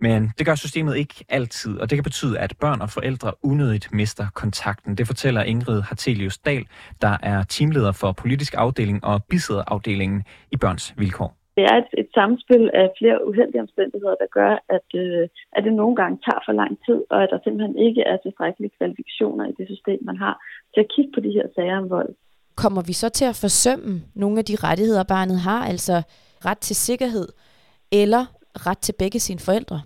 Men 0.00 0.32
det 0.38 0.46
gør 0.46 0.54
systemet 0.54 0.96
ikke 0.96 1.24
altid, 1.28 1.78
og 1.78 1.90
det 1.90 1.96
kan 1.96 2.04
betyde, 2.04 2.38
at 2.38 2.54
børn 2.60 2.80
og 2.80 2.90
forældre 2.90 3.32
unødigt 3.42 3.92
mister 3.92 4.26
kontakten. 4.34 4.94
Det 4.94 5.06
fortæller 5.06 5.42
Ingrid 5.42 5.82
Hartelius 5.82 6.38
Dahl, 6.38 6.66
der 7.02 7.16
er 7.22 7.42
teamleder 7.42 7.92
for 7.92 8.12
politisk 8.12 8.54
afdeling 8.56 9.04
og 9.04 9.24
bisidderafdelingen 9.24 10.24
i 10.52 10.56
Børns 10.56 10.94
Vilkår. 10.96 11.39
Det 11.60 11.68
er 11.72 11.76
et, 11.82 11.90
et 12.02 12.10
samspil 12.18 12.64
af 12.82 12.86
flere 12.98 13.18
uheldige 13.28 13.64
omstændigheder, 13.66 14.16
der 14.22 14.28
gør, 14.38 14.52
at, 14.76 14.88
øh, 15.02 15.24
at 15.56 15.64
det 15.64 15.72
nogle 15.72 15.96
gange 16.00 16.16
tager 16.26 16.42
for 16.46 16.54
lang 16.60 16.72
tid, 16.86 17.00
og 17.12 17.18
at 17.22 17.28
der 17.32 17.38
simpelthen 17.44 17.76
ikke 17.86 18.02
er 18.10 18.16
tilstrækkelige 18.16 18.76
kvalifikationer 18.78 19.44
i 19.48 19.54
det 19.58 19.66
system, 19.72 19.98
man 20.10 20.16
har 20.24 20.34
til 20.72 20.80
at 20.84 20.90
kigge 20.94 21.12
på 21.14 21.20
de 21.20 21.30
her 21.36 21.46
sager 21.54 21.78
om 21.82 21.90
vold. 21.90 22.12
Kommer 22.62 22.82
vi 22.88 22.92
så 22.92 23.08
til 23.08 23.26
at 23.32 23.40
forsømme 23.44 23.92
nogle 24.14 24.38
af 24.38 24.44
de 24.44 24.56
rettigheder, 24.66 25.04
barnet 25.14 25.38
har, 25.48 25.60
altså 25.72 25.96
ret 26.48 26.58
til 26.58 26.76
sikkerhed, 26.76 27.28
eller 27.92 28.22
ret 28.66 28.78
til 28.78 28.94
begge 28.98 29.20
sine 29.20 29.40
forældre? 29.46 29.80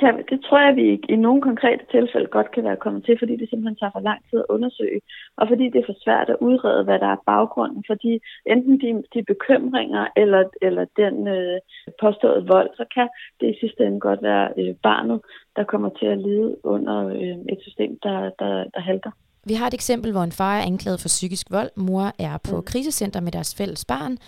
Det, 0.00 0.08
kan, 0.08 0.24
det 0.32 0.40
tror 0.46 0.60
jeg, 0.66 0.76
vi 0.76 0.86
i 1.14 1.16
nogle 1.16 1.42
konkrete 1.42 1.84
tilfælde 1.90 2.28
godt 2.36 2.50
kan 2.54 2.64
være 2.64 2.82
kommet 2.84 3.04
til, 3.04 3.16
fordi 3.18 3.34
det 3.36 3.48
simpelthen 3.48 3.76
tager 3.76 3.94
for 3.94 4.08
lang 4.10 4.20
tid 4.30 4.38
at 4.38 4.50
undersøge, 4.54 5.00
og 5.38 5.44
fordi 5.48 5.64
det 5.72 5.78
er 5.80 5.88
for 5.90 5.98
svært 6.04 6.28
at 6.30 6.40
udrede, 6.48 6.84
hvad 6.84 6.98
der 6.98 7.10
er 7.16 7.24
baggrunden 7.26 7.84
for 7.86 7.94
de, 7.94 8.20
enten 8.52 8.74
de, 8.82 8.90
de 9.14 9.20
bekymringer 9.32 10.04
eller, 10.16 10.42
eller 10.62 10.84
den 11.02 11.28
øh, 11.36 11.58
påståede 12.02 12.46
vold, 12.46 12.70
så 12.76 12.84
kan 12.94 13.08
det 13.40 13.46
i 13.50 13.60
sidste 13.60 13.80
ende 13.86 14.00
godt 14.00 14.22
være 14.22 14.46
øh, 14.60 14.74
barnet, 14.88 15.20
der 15.56 15.64
kommer 15.64 15.90
til 15.98 16.06
at 16.06 16.18
lide 16.18 16.56
under 16.64 16.98
øh, 17.06 17.36
et 17.52 17.60
system, 17.66 17.98
der, 18.02 18.18
der, 18.40 18.52
der 18.74 18.80
halter. 18.80 19.10
Vi 19.44 19.54
har 19.54 19.66
et 19.66 19.74
eksempel, 19.74 20.12
hvor 20.12 20.22
en 20.22 20.32
far 20.32 20.56
er 20.58 20.62
anklaget 20.62 21.00
for 21.00 21.08
psykisk 21.08 21.46
vold. 21.50 21.70
Mor 21.76 22.06
er 22.18 22.38
på 22.50 22.56
mm. 22.56 22.62
krisecenter 22.62 23.20
med 23.20 23.32
deres 23.32 23.54
fælles 23.58 23.84
barn. 23.84 24.18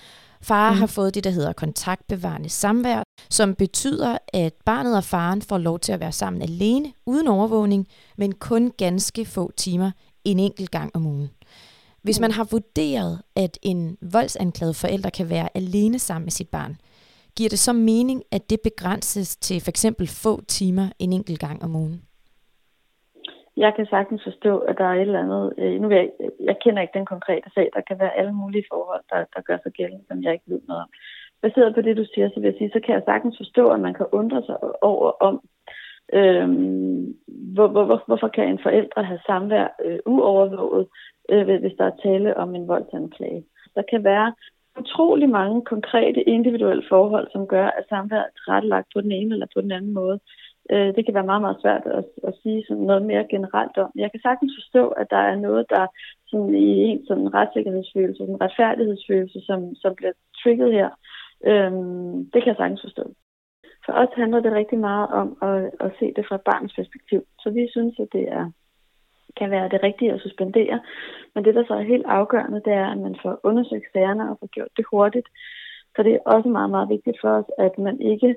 Far 0.43 0.73
mm. 0.73 0.79
har 0.79 0.87
fået 0.87 1.15
det, 1.15 1.25
der 1.25 1.31
hedder 1.31 1.53
kontaktbevarende 1.53 2.49
samvær, 2.49 3.03
som 3.31 3.55
betyder, 3.55 4.19
at 4.33 4.55
barnet 4.65 4.97
og 4.97 5.05
faren 5.05 5.43
får 5.43 5.59
lov 5.59 5.79
til 5.79 5.93
at 5.93 6.01
være 6.01 6.13
sammen 6.13 6.43
alene, 6.43 6.93
uden 7.07 7.29
overvågning, 7.29 7.89
men 8.19 8.33
kun 8.33 8.73
ganske 8.79 9.25
få 9.25 9.53
timer 9.57 9.91
en 10.25 10.39
enkelt 10.39 10.71
gang 10.71 10.91
om 10.95 11.07
ugen. 11.07 11.31
Hvis 12.03 12.21
man 12.21 12.33
har 12.33 12.45
vurderet, 12.45 13.23
at 13.37 13.59
en 13.63 13.97
voldsanklaget 14.01 14.77
forælder 14.77 15.11
kan 15.11 15.29
være 15.29 15.49
alene 15.57 15.99
sammen 15.99 16.25
med 16.27 16.33
sit 16.33 16.49
barn, 16.49 16.77
giver 17.37 17.49
det 17.51 17.59
så 17.59 17.73
mening, 17.73 18.23
at 18.31 18.51
det 18.51 18.61
begrænses 18.61 19.37
til 19.37 19.61
for 19.61 19.71
eksempel 19.71 20.07
få 20.09 20.43
timer 20.49 20.89
en 20.99 21.13
enkelt 21.13 21.41
gang 21.41 21.63
om 21.63 21.77
ugen? 21.77 22.03
Jeg 23.57 23.73
kan 23.77 23.87
sagtens 23.87 24.23
forstå, 24.25 24.59
at 24.59 24.79
der 24.79 24.85
er 24.85 24.95
et 24.95 25.01
eller 25.01 25.25
andet, 25.25 25.53
øh, 25.59 25.81
nu 25.81 25.91
jeg, 25.91 26.11
jeg 26.41 26.57
kender 26.65 26.83
ikke 26.83 26.99
den 26.99 27.07
konkrete 27.07 27.51
sag, 27.55 27.71
der 27.75 27.81
kan 27.81 27.99
være 27.99 28.17
alle 28.17 28.33
mulige 28.33 28.65
forhold, 28.73 29.03
der, 29.11 29.25
der 29.35 29.41
gør 29.43 29.59
sig 29.63 29.73
gældende, 29.73 30.05
som 30.09 30.23
jeg 30.23 30.33
ikke 30.33 30.51
ved 30.53 30.61
noget 30.69 30.83
om. 30.83 30.89
Baseret 31.43 31.75
på 31.75 31.81
det, 31.81 31.97
du 31.97 32.05
siger, 32.15 32.29
så 32.29 32.41
vil 32.41 32.49
jeg 32.51 32.59
sige, 32.59 32.71
så 32.73 32.81
kan 32.85 32.95
jeg 32.95 33.03
sagtens 33.05 33.37
forstå, 33.37 33.69
at 33.69 33.81
man 33.81 33.95
kan 33.95 34.07
undre 34.13 34.43
sig 34.47 34.57
over 34.83 35.11
om, 35.29 35.35
øh, 36.13 36.49
hvor, 37.55 37.69
hvor, 37.69 37.85
hvor, 37.85 38.03
hvorfor 38.07 38.29
kan 38.29 38.49
en 38.49 38.63
forældre 38.63 39.05
have 39.05 39.21
samvær 39.27 39.67
øh, 39.85 39.99
uovervåget, 40.07 40.87
øh, 41.31 41.61
hvis 41.61 41.77
der 41.79 41.85
er 41.85 42.01
tale 42.03 42.37
om 42.37 42.55
en 42.55 42.69
voldsanklage. 42.69 43.45
Der 43.75 43.83
kan 43.91 44.05
være 44.05 44.35
utrolig 44.79 45.29
mange 45.29 45.65
konkrete 45.65 46.23
individuelle 46.23 46.85
forhold, 46.89 47.29
som 47.33 47.47
gør, 47.47 47.67
at 47.67 47.85
samvær 47.89 48.21
er 48.21 48.35
tilrettelagt 48.37 48.89
på 48.95 49.01
den 49.01 49.13
ene 49.13 49.35
eller 49.35 49.47
på 49.55 49.61
den 49.61 49.73
anden 49.73 49.95
måde. 49.95 50.21
Øh, 50.71 50.95
det 50.97 51.05
kan 51.05 51.15
være 51.15 51.31
meget, 51.31 51.43
meget 51.43 51.61
svært 51.63 51.87
at, 51.87 52.05
at 52.29 52.35
sige 52.43 52.65
sådan 52.69 52.83
noget 52.83 53.03
mere 53.03 53.27
generelt 53.31 53.77
om. 53.79 53.91
Jeg 53.97 54.11
kan 54.11 54.21
sagtens 54.21 54.53
forstå, 54.59 54.89
at 54.89 55.07
der 55.11 55.23
er 55.31 55.37
noget, 55.37 55.65
der 55.71 55.87
sådan 56.27 56.55
i 56.55 56.69
en 56.91 57.07
sådan 57.07 57.35
retssikkerhedsfølelse, 57.35 58.23
en 58.23 58.41
retfærdighedsfølelse, 58.41 59.41
som, 59.47 59.75
som 59.75 59.95
bliver 59.95 60.13
trigget 60.43 60.73
her. 60.73 60.91
Øhm, 61.51 62.31
det 62.31 62.39
kan 62.43 62.51
jeg 62.51 62.57
sagtens 62.57 62.83
forstå. 62.83 63.15
For 63.85 63.93
os 63.93 64.09
handler 64.17 64.41
det 64.41 64.53
rigtig 64.53 64.79
meget 64.79 65.09
om 65.09 65.29
at, 65.43 65.71
at 65.81 65.91
se 65.99 66.13
det 66.17 66.27
fra 66.29 66.35
et 66.35 66.49
barns 66.51 66.75
perspektiv. 66.75 67.21
Så 67.41 67.51
vi 67.51 67.69
synes, 67.71 67.95
at 67.99 68.09
det 68.13 68.25
er, 68.29 68.51
kan 69.37 69.51
være 69.51 69.69
det 69.69 69.83
rigtige 69.83 70.13
at 70.13 70.21
suspendere. 70.21 70.81
Men 71.35 71.45
det, 71.45 71.55
der 71.55 71.65
så 71.65 71.75
er 71.75 71.93
helt 71.93 72.07
afgørende, 72.07 72.63
det 72.65 72.73
er, 72.73 72.87
at 72.87 72.99
man 72.99 73.17
får 73.23 73.41
undersøgt 73.43 73.93
sagerne 73.93 74.31
og 74.31 74.37
får 74.41 74.47
gjort 74.47 74.77
det 74.77 74.85
hurtigt. 74.91 75.29
Så 75.97 76.03
det 76.03 76.13
er 76.15 76.19
også 76.27 76.49
meget, 76.49 76.71
meget 76.71 76.89
vigtigt 76.89 77.19
for 77.21 77.31
os, 77.39 77.45
at 77.59 77.79
man 77.79 78.01
ikke 78.01 78.29
øh, 78.29 78.35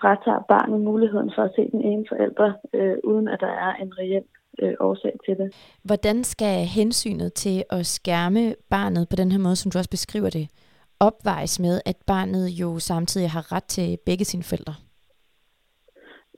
fratager 0.00 0.42
barnet 0.48 0.80
muligheden 0.80 1.32
for 1.34 1.42
at 1.42 1.52
se 1.56 1.70
den 1.72 1.82
ene 1.82 2.04
forælder, 2.08 2.52
øh, 2.74 2.96
uden 3.04 3.28
at 3.28 3.40
der 3.40 3.52
er 3.66 3.74
en 3.74 3.98
reel 3.98 4.24
øh, 4.62 4.74
årsag 4.80 5.12
til 5.24 5.36
det. 5.36 5.48
Hvordan 5.84 6.24
skal 6.24 6.56
hensynet 6.78 7.32
til 7.32 7.64
at 7.70 7.86
skærme 7.86 8.54
barnet 8.70 9.08
på 9.08 9.16
den 9.16 9.32
her 9.32 9.38
måde, 9.38 9.56
som 9.56 9.70
du 9.70 9.78
også 9.78 9.90
beskriver 9.90 10.30
det, 10.30 10.48
opvejes 11.00 11.60
med, 11.60 11.80
at 11.86 11.96
barnet 12.06 12.48
jo 12.48 12.78
samtidig 12.78 13.30
har 13.30 13.52
ret 13.52 13.64
til 13.64 13.98
begge 14.06 14.24
sine 14.24 14.42
forældre? 14.42 14.74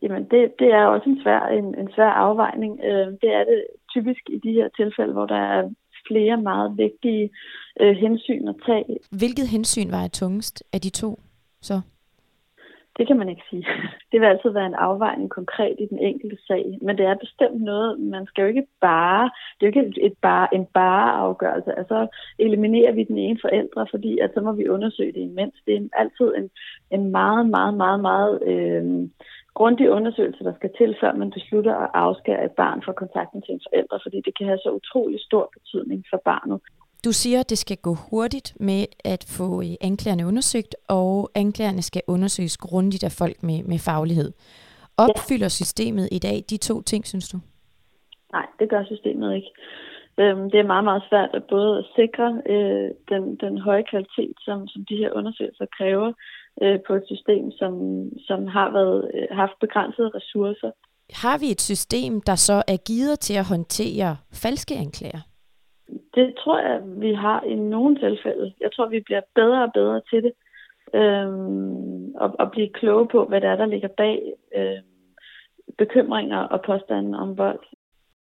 Jamen, 0.03 0.25
det, 0.31 0.53
det 0.59 0.69
er 0.69 0.85
også 0.85 1.11
en 1.11 1.23
svær, 1.23 1.41
en, 1.59 1.65
en 1.79 1.91
svær 1.95 2.13
afvejning. 2.27 2.81
Øh, 2.85 3.07
det 3.23 3.31
er 3.39 3.45
det 3.45 3.65
typisk 3.95 4.21
i 4.29 4.39
de 4.45 4.53
her 4.53 4.69
tilfælde, 4.77 5.13
hvor 5.13 5.27
der 5.27 5.43
er 5.57 5.71
flere 6.09 6.37
meget 6.37 6.79
vigtige 6.79 7.31
øh, 7.81 7.97
hensyn 7.97 8.49
at 8.49 8.55
tage. 8.67 8.99
Hvilket 9.11 9.49
hensyn 9.49 9.91
var 9.91 10.09
tungest 10.09 10.65
af 10.73 10.81
de 10.81 10.91
to 10.91 11.21
så? 11.61 11.81
Det 13.00 13.09
kan 13.09 13.19
man 13.19 13.28
ikke 13.28 13.42
sige. 13.50 13.66
Det 14.12 14.21
vil 14.21 14.26
altid 14.26 14.50
være 14.50 14.66
en 14.66 14.83
afvejning 14.88 15.30
konkret 15.30 15.76
i 15.78 15.87
den 15.87 15.99
enkelte 15.99 16.38
sag, 16.47 16.78
men 16.83 16.99
det 16.99 17.07
er 17.07 17.25
bestemt 17.25 17.62
noget, 17.62 18.00
man 18.00 18.26
skal 18.26 18.42
jo 18.42 18.49
ikke 18.49 18.66
bare, 18.80 19.30
det 19.57 19.62
er 19.66 19.71
jo 19.71 19.80
ikke 19.80 20.02
et 20.02 20.16
bare, 20.23 20.54
en 20.54 20.66
bare 20.66 21.12
afgørelse, 21.12 21.78
altså 21.78 22.07
eliminerer 22.38 22.92
vi 22.92 23.04
den 23.04 23.19
ene 23.19 23.38
forældre, 23.40 23.87
fordi 23.90 24.19
at 24.19 24.30
så 24.35 24.40
må 24.40 24.52
vi 24.52 24.69
undersøge 24.69 25.12
det 25.12 25.21
imens. 25.21 25.54
Det 25.66 25.75
er 25.76 25.99
altid 26.02 26.28
en, 26.38 26.50
en 26.90 27.11
meget, 27.11 27.47
meget, 27.47 27.75
meget, 27.75 28.00
meget 28.00 28.42
øh, 28.42 29.09
grundig 29.54 29.90
undersøgelse, 29.90 30.45
der 30.45 30.54
skal 30.54 30.71
til, 30.78 30.97
før 31.00 31.12
man 31.12 31.30
beslutter 31.30 31.75
at 31.75 31.90
afskære 31.95 32.45
et 32.45 32.52
barn 32.62 32.83
fra 32.83 32.92
kontakten 32.92 33.42
til 33.42 33.54
en 33.54 33.66
forældre, 33.69 33.99
fordi 34.02 34.19
det 34.26 34.38
kan 34.38 34.47
have 34.47 34.59
så 34.59 34.71
utrolig 34.80 35.21
stor 35.21 35.50
betydning 35.57 36.04
for 36.11 36.21
barnet. 36.25 36.61
Du 37.04 37.12
siger, 37.12 37.40
at 37.40 37.50
det 37.50 37.59
skal 37.59 37.76
gå 37.76 37.95
hurtigt 38.11 38.57
med 38.61 38.85
at 39.04 39.25
få 39.38 39.62
øh, 39.62 39.75
anklagerne 39.80 40.26
undersøgt, 40.26 40.76
og 40.88 41.30
anklagerne 41.35 41.83
skal 41.83 42.02
undersøges 42.07 42.57
grundigt 42.57 43.04
af 43.04 43.12
folk 43.12 43.42
med, 43.42 43.62
med 43.62 43.78
faglighed. 43.78 44.33
Opfylder 44.97 45.49
systemet 45.49 46.09
i 46.12 46.19
dag 46.19 46.45
de 46.50 46.57
to 46.57 46.83
ting, 46.83 47.07
synes 47.07 47.28
du? 47.28 47.38
Nej, 48.33 48.47
det 48.59 48.71
gør 48.71 48.85
systemet 48.85 49.35
ikke. 49.35 49.50
Øhm, 50.21 50.50
det 50.50 50.61
er 50.61 50.73
meget, 50.73 50.85
meget 50.85 51.02
svært 51.09 51.30
at 51.35 51.45
både 51.45 51.78
at 51.78 51.85
sikre 51.97 52.28
øh, 52.52 52.90
den, 53.12 53.37
den 53.45 53.59
høje 53.59 53.85
kvalitet, 53.90 54.37
som, 54.47 54.69
som 54.69 54.85
de 54.88 54.97
her 54.97 55.11
undersøgelser 55.12 55.66
kræver 55.78 56.12
øh, 56.62 56.78
på 56.87 56.95
et 56.95 57.04
system, 57.07 57.50
som, 57.50 57.73
som 58.28 58.47
har 58.47 58.71
været, 58.73 59.11
øh, 59.14 59.37
haft 59.37 59.57
begrænsede 59.61 60.11
ressourcer. 60.14 60.71
Har 61.23 61.38
vi 61.38 61.47
et 61.47 61.61
system, 61.61 62.21
der 62.21 62.35
så 62.35 62.62
er 62.69 62.76
givet 62.76 63.21
til 63.21 63.35
at 63.35 63.45
håndtere 63.45 64.16
falske 64.33 64.75
anklager? 64.75 65.21
Det 66.14 66.35
tror 66.38 66.59
jeg, 66.59 66.81
vi 66.85 67.12
har 67.12 67.43
i 67.43 67.55
nogle 67.55 67.99
tilfælde. 67.99 68.55
Jeg 68.61 68.73
tror, 68.73 68.87
vi 68.88 69.00
bliver 69.00 69.21
bedre 69.35 69.62
og 69.62 69.73
bedre 69.75 70.00
til 70.11 70.23
det. 70.23 70.33
Øhm, 70.95 72.14
og, 72.14 72.35
og 72.38 72.50
blive 72.50 72.69
kloge 72.69 73.09
på, 73.09 73.25
hvad 73.25 73.40
der 73.40 73.49
er, 73.49 73.57
der 73.57 73.67
ligger 73.67 73.88
bag 73.88 74.33
øh, 74.57 74.81
bekymringer 75.79 76.38
og 76.38 76.62
påstanden 76.62 77.14
om 77.14 77.38
vold. 77.38 77.61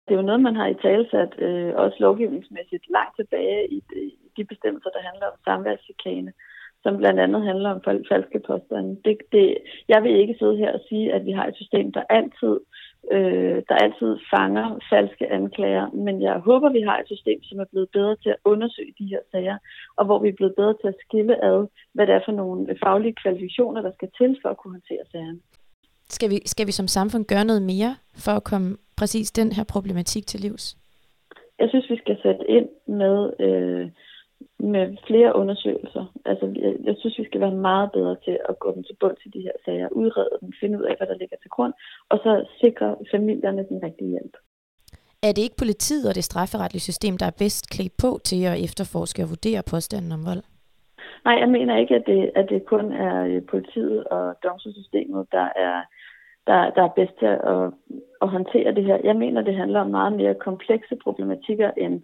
Det 0.08 0.13
er 0.13 0.20
jo 0.22 0.29
noget, 0.29 0.41
man 0.41 0.56
har 0.56 0.67
i 0.67 0.82
talsat 0.82 1.34
øh, 1.39 1.75
også 1.75 1.98
lovgivningsmæssigt 2.00 2.86
langt 2.89 3.15
tilbage 3.15 3.67
i 3.67 3.79
de, 3.89 4.12
de 4.38 4.44
bestemmelser, 4.46 4.89
der 4.89 5.08
handler 5.10 5.27
om 5.27 5.38
samværschikane, 5.46 6.34
som 6.84 6.98
blandt 6.98 7.20
andet 7.20 7.41
handler 7.44 7.70
om 7.70 7.82
falske 8.10 8.39
påstande. 8.48 9.01
Det, 9.06 9.17
det, 9.32 9.58
jeg 9.88 10.03
vil 10.03 10.15
ikke 10.15 10.36
sidde 10.39 10.58
her 10.58 10.74
og 10.74 10.82
sige, 10.89 11.13
at 11.13 11.25
vi 11.25 11.32
har 11.32 11.46
et 11.48 11.56
system, 11.56 11.91
der 11.91 12.03
altid 12.10 12.53
øh, 12.53 12.87
der 13.70 13.75
altid 13.86 14.18
fanger 14.34 14.80
falske 14.92 15.32
anklager, 15.32 15.89
men 15.89 16.22
jeg 16.22 16.36
håber, 16.50 16.70
vi 16.70 16.82
har 16.82 16.98
et 17.00 17.08
system, 17.08 17.44
som 17.44 17.60
er 17.60 17.66
blevet 17.72 17.89
bedre 17.89 18.16
til 18.16 18.30
at 18.30 18.42
undersøge 18.46 18.94
de 19.00 19.06
her 19.06 19.20
sager, 19.32 19.58
og 19.98 20.06
hvor 20.06 20.20
vi 20.20 20.27
er 20.30 20.39
blevet 20.39 20.56
bedre 20.56 20.75
til 20.82 20.88
at 20.88 21.01
skille 21.06 21.46
ad, 21.46 21.68
hvad 21.94 22.08
det 22.08 22.16
er 22.16 22.22
for 22.25 22.32
nogle 22.32 22.77
faglige 22.84 23.16
kvalifikationer, 23.22 23.82
der 23.82 23.92
skal 23.98 24.10
til 24.18 24.38
for 24.42 24.50
at 24.50 24.58
kunne 24.58 24.74
håndtere 24.74 25.06
sagerne. 25.12 25.39
Skal 26.10 26.30
vi, 26.30 26.39
skal 26.46 26.68
vi 26.68 26.72
som 26.72 26.88
samfund 26.88 27.25
gøre 27.25 27.46
noget 27.46 27.62
mere 27.62 27.96
for 28.25 28.32
at 28.32 28.44
komme 28.44 28.77
præcis 28.98 29.32
den 29.32 29.51
her 29.51 29.63
problematik 29.63 30.27
til 30.27 30.39
livs? 30.39 30.77
Jeg 31.60 31.70
synes, 31.70 31.89
vi 31.89 31.98
skal 31.98 32.18
sætte 32.24 32.44
ind 32.50 32.70
med 32.88 33.16
øh, 33.39 33.89
med 34.60 34.98
flere 35.08 35.36
undersøgelser. 35.36 36.06
Altså, 36.26 36.46
jeg, 36.56 36.76
jeg 36.84 36.96
synes, 37.00 37.20
vi 37.20 37.26
skal 37.26 37.42
være 37.42 37.56
meget 37.70 37.92
bedre 37.92 38.16
til 38.26 38.40
at 38.50 38.60
gå 38.60 38.74
dem 38.76 38.84
til 38.84 38.96
bund 39.00 39.16
til 39.22 39.34
de 39.34 39.42
her 39.42 39.52
sager, 39.66 39.88
udrede 39.92 40.30
dem, 40.42 40.50
finde 40.60 40.80
ud 40.80 40.84
af, 40.84 40.96
hvad 40.98 41.08
der 41.08 41.18
ligger 41.18 41.38
til 41.42 41.50
grund, 41.50 41.74
og 42.10 42.18
så 42.18 42.46
sikre 42.62 42.96
familierne 43.12 43.66
den 43.70 43.84
rigtige 43.84 44.10
hjælp. 44.10 44.36
Er 45.24 45.32
det 45.32 45.42
ikke 45.42 45.62
politiet 45.64 46.10
og 46.10 46.16
det 46.16 46.24
strafferetlige 46.24 46.88
system, 46.90 47.18
der 47.18 47.26
er 47.26 47.40
bedst 47.44 47.70
klædt 47.70 47.98
på 47.98 48.20
til 48.24 48.46
at 48.46 48.64
efterforske 48.64 49.24
og 49.24 49.29
vurdere 49.29 49.64
påstanden 49.72 50.12
om 50.12 50.25
vold? 50.25 50.44
Nej, 51.25 51.36
jeg 51.44 51.50
mener 51.50 51.77
ikke, 51.77 51.96
at 51.96 52.05
det, 52.05 52.31
at 52.36 52.50
det 52.50 52.66
kun 52.66 52.92
er 52.92 53.25
øh, 53.25 53.42
politiet 53.51 54.03
og 54.03 54.36
domstolssystemet, 54.44 55.27
der 55.31 55.48
er, 55.68 55.75
der, 56.48 56.60
der 56.75 56.84
er 56.84 56.98
bedst 57.00 57.16
til 57.20 57.25
at, 57.25 57.64
at 58.22 58.29
håndtere 58.29 58.75
det 58.75 58.84
her. 58.86 58.98
Jeg 59.03 59.16
mener, 59.16 59.42
det 59.42 59.55
handler 59.55 59.79
om 59.79 59.90
meget 59.90 60.14
mere 60.14 60.36
komplekse 60.48 60.96
problematikker 61.03 61.72
end 61.77 62.01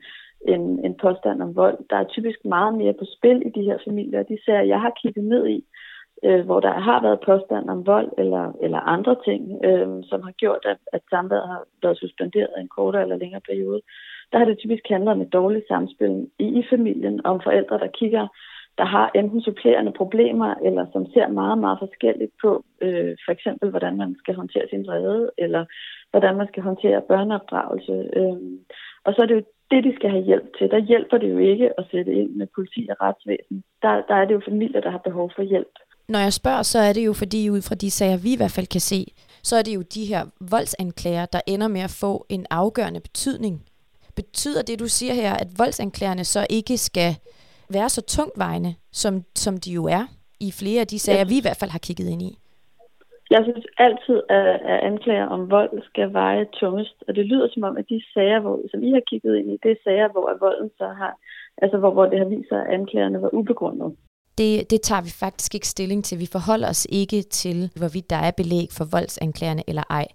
en, 0.47 0.85
en 0.85 0.95
påstand 1.01 1.41
om 1.41 1.55
vold. 1.55 1.77
Der 1.89 1.95
er 1.95 2.03
typisk 2.03 2.39
meget 2.45 2.73
mere 2.73 2.93
på 2.93 3.05
spil 3.17 3.41
i 3.45 3.49
de 3.49 3.63
her 3.63 3.77
familier. 3.87 4.23
De 4.23 4.37
sager, 4.45 4.61
jeg 4.61 4.81
har 4.81 4.93
kigget 5.01 5.23
ned 5.23 5.47
i, 5.47 5.65
øh, 6.25 6.45
hvor 6.45 6.59
der 6.59 6.73
har 6.79 7.01
været 7.01 7.25
påstand 7.25 7.69
om 7.69 7.85
vold 7.85 8.09
eller, 8.17 8.51
eller 8.61 8.79
andre 8.79 9.15
ting, 9.25 9.65
øh, 9.65 9.87
som 10.09 10.21
har 10.23 10.31
gjort, 10.31 10.63
at, 10.65 10.77
at 10.93 11.01
samværet 11.09 11.47
har 11.47 11.63
været 11.83 11.97
suspenderet 11.97 12.53
en 12.57 12.67
kortere 12.67 13.01
eller 13.01 13.17
længere 13.17 13.41
periode. 13.49 13.81
Der 14.31 14.37
har 14.37 14.45
det 14.45 14.57
typisk 14.57 14.83
handlet 14.89 15.11
om 15.11 15.21
et 15.21 15.33
dårligt 15.33 15.67
samspil 15.67 16.27
i, 16.39 16.47
i 16.59 16.63
familien, 16.69 17.25
om 17.25 17.41
forældre, 17.43 17.79
der 17.79 17.87
kigger, 17.99 18.27
der 18.77 18.85
har 18.85 19.11
enten 19.15 19.41
supplerende 19.41 19.91
problemer, 19.91 20.55
eller 20.67 20.85
som 20.93 21.05
ser 21.13 21.27
meget, 21.27 21.57
meget 21.57 21.79
forskelligt 21.79 22.31
på, 22.41 22.63
øh, 22.81 23.15
for 23.25 23.31
eksempel, 23.31 23.69
hvordan 23.69 23.97
man 23.97 24.15
skal 24.19 24.35
håndtere 24.35 24.67
sin 24.69 24.87
vrede, 24.87 25.31
eller 25.37 25.65
hvordan 26.11 26.35
man 26.37 26.47
skal 26.47 26.63
håndtere 26.63 27.01
børneopdragelse. 27.01 28.09
Øh, 28.19 28.37
og 29.05 29.13
så 29.13 29.21
er 29.21 29.25
det 29.25 29.35
jo 29.35 29.43
det, 29.73 29.83
de 29.83 29.95
skal 29.95 30.09
have 30.09 30.25
hjælp 30.29 30.47
til. 30.57 30.65
Der 30.75 30.81
hjælper 30.91 31.17
det 31.17 31.29
jo 31.35 31.37
ikke 31.51 31.67
at 31.79 31.85
sætte 31.91 32.11
ind 32.19 32.29
med 32.39 32.47
politi 32.55 32.81
og 32.91 32.97
retsvæsen. 33.01 33.57
Der, 33.83 33.93
der 34.09 34.15
er 34.21 34.25
det 34.25 34.33
jo 34.33 34.41
familier, 34.49 34.81
der 34.81 34.91
har 34.91 35.01
behov 35.09 35.31
for 35.35 35.43
hjælp. 35.51 35.73
Når 36.07 36.19
jeg 36.19 36.33
spørger, 36.33 36.63
så 36.63 36.79
er 36.79 36.93
det 36.93 37.05
jo 37.05 37.13
fordi, 37.13 37.49
ud 37.49 37.61
fra 37.61 37.75
de 37.75 37.91
sager, 37.91 38.17
vi 38.17 38.33
i 38.33 38.37
hvert 38.37 38.55
fald 38.57 38.67
kan 38.67 38.81
se, 38.81 39.05
så 39.43 39.55
er 39.55 39.61
det 39.61 39.75
jo 39.75 39.81
de 39.81 40.05
her 40.05 40.25
voldsanklager, 40.51 41.25
der 41.25 41.41
ender 41.47 41.67
med 41.67 41.81
at 41.81 41.97
få 42.01 42.25
en 42.29 42.45
afgørende 42.49 42.99
betydning. 42.99 43.55
Betyder 44.15 44.61
det, 44.61 44.79
du 44.79 44.87
siger 44.87 45.13
her, 45.13 45.33
at 45.33 45.47
voldsanklagerne 45.57 46.23
så 46.23 46.47
ikke 46.49 46.77
skal 46.77 47.15
være 47.69 47.89
så 47.89 48.01
tungtvejende, 48.01 48.75
som, 48.91 49.23
som 49.35 49.57
de 49.57 49.71
jo 49.71 49.85
er 49.85 50.05
i 50.39 50.51
flere 50.51 50.81
af 50.81 50.87
de 50.87 50.99
sager, 50.99 51.17
ja. 51.17 51.23
vi 51.23 51.37
i 51.37 51.41
hvert 51.41 51.57
fald 51.57 51.71
har 51.71 51.79
kigget 51.79 52.09
ind 52.09 52.21
i? 52.21 52.37
Jeg 53.33 53.41
synes 53.43 53.65
altid, 53.77 54.17
at, 54.29 54.47
at 54.73 54.79
anklager 54.89 55.27
om 55.35 55.51
vold 55.51 55.73
skal 55.89 56.13
veje 56.13 56.45
tungest. 56.59 56.97
Og 57.07 57.15
det 57.15 57.25
lyder 57.25 57.47
som 57.53 57.63
om, 57.63 57.77
at 57.77 57.85
de 57.89 58.01
sager, 58.13 58.39
hvor, 58.39 58.59
som 58.71 58.83
I 58.83 58.91
har 58.91 59.03
kigget 59.09 59.37
ind 59.39 59.49
i, 59.51 59.57
det 59.63 59.71
er 59.71 59.83
sager, 59.83 60.07
hvor 60.11 60.37
volden 60.39 60.69
så 60.77 60.87
har, 61.01 61.13
altså 61.61 61.77
hvor, 61.77 61.91
hvor 61.91 62.05
det 62.05 62.19
har 62.19 62.25
vist 62.25 62.49
sig, 62.49 62.59
at 62.61 62.73
anklagerne 62.77 63.21
var 63.21 63.33
ubegrundet. 63.33 63.89
Det, 64.37 64.71
det 64.71 64.81
tager 64.81 65.01
vi 65.01 65.09
faktisk 65.09 65.55
ikke 65.55 65.67
stilling 65.67 66.03
til. 66.03 66.19
Vi 66.19 66.29
forholder 66.31 66.69
os 66.69 66.87
ikke 66.89 67.21
til, 67.21 67.71
hvorvidt 67.75 68.09
der 68.09 68.15
er 68.15 68.31
belæg 68.31 68.67
for 68.77 68.85
voldsanklagerne 68.91 69.63
eller 69.67 69.83
ej. 69.89 70.07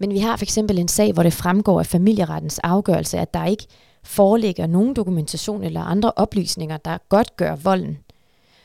Men 0.00 0.10
vi 0.10 0.18
har 0.18 0.36
for 0.36 0.44
eksempel 0.44 0.78
en 0.78 0.88
sag, 0.88 1.12
hvor 1.12 1.22
det 1.22 1.32
fremgår 1.42 1.78
af 1.80 1.86
familierettens 1.86 2.58
afgørelse, 2.58 3.18
at 3.18 3.34
der 3.34 3.44
ikke 3.44 3.66
foreligger 4.04 4.66
nogen 4.66 4.96
dokumentation 4.96 5.62
eller 5.62 5.80
andre 5.80 6.12
oplysninger, 6.16 6.76
der 6.76 6.98
godt 7.08 7.36
gør 7.36 7.56
volden. 7.64 7.98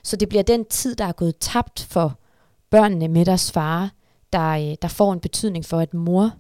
Så 0.04 0.16
det 0.18 0.30
bliver 0.30 0.44
den 0.44 0.66
tid, 0.66 0.96
der 0.96 1.06
er 1.06 1.12
gået 1.22 1.36
tabt 1.40 1.88
for 1.94 2.08
børnene 2.72 3.08
med 3.08 3.26
deres 3.26 3.52
far, 3.52 3.90
der, 4.34 4.50
øh, 4.50 4.76
der 4.82 4.88
får 4.88 5.14
en 5.14 5.20
betydning 5.20 5.66
for, 5.66 5.80
at 5.80 5.94
mor 5.94 6.32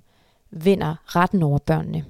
vinder 0.52 0.96
retten 1.16 1.44
over 1.44 1.60
børnene. 1.60 2.06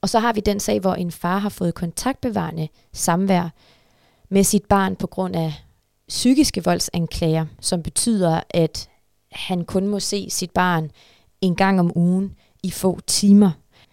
Og 0.00 0.08
så 0.08 0.18
har 0.18 0.32
vi 0.32 0.40
den 0.40 0.60
sag, 0.60 0.80
hvor 0.80 0.94
en 0.94 1.12
far 1.12 1.38
har 1.38 1.48
fået 1.48 1.74
kontaktbevarende 1.74 2.68
samvær 2.92 3.48
med 4.28 4.44
sit 4.44 4.64
barn 4.64 4.96
på 4.96 5.06
grund 5.06 5.36
af 5.36 5.54
psykiske 6.08 6.64
voldsanklager, 6.64 7.46
som 7.60 7.82
betyder, 7.82 8.40
at 8.50 8.88
han 9.32 9.64
kun 9.64 9.86
må 9.86 10.00
se 10.00 10.30
sit 10.30 10.50
barn 10.50 10.90
en 11.40 11.56
gang 11.56 11.80
om 11.80 11.92
ugen 11.98 12.34
i 12.62 12.70
få 12.70 13.00
timer. 13.06 13.50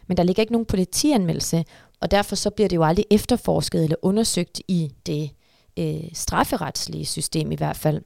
Men 0.07 0.17
der 0.17 0.23
ligger 0.23 0.41
ikke 0.41 0.53
nogen 0.53 0.65
politianmeldelse, 0.65 1.65
og 2.01 2.11
derfor 2.11 2.35
så 2.35 2.49
bliver 2.49 2.69
det 2.69 2.75
jo 2.75 2.83
aldrig 2.83 3.05
efterforsket 3.09 3.83
eller 3.83 3.95
undersøgt 4.01 4.61
i 4.67 4.91
det 5.05 5.31
øh, 5.79 6.09
strafferetslige 6.13 7.05
system 7.05 7.51
i 7.51 7.55
hvert 7.55 7.77
fald. 7.77 8.01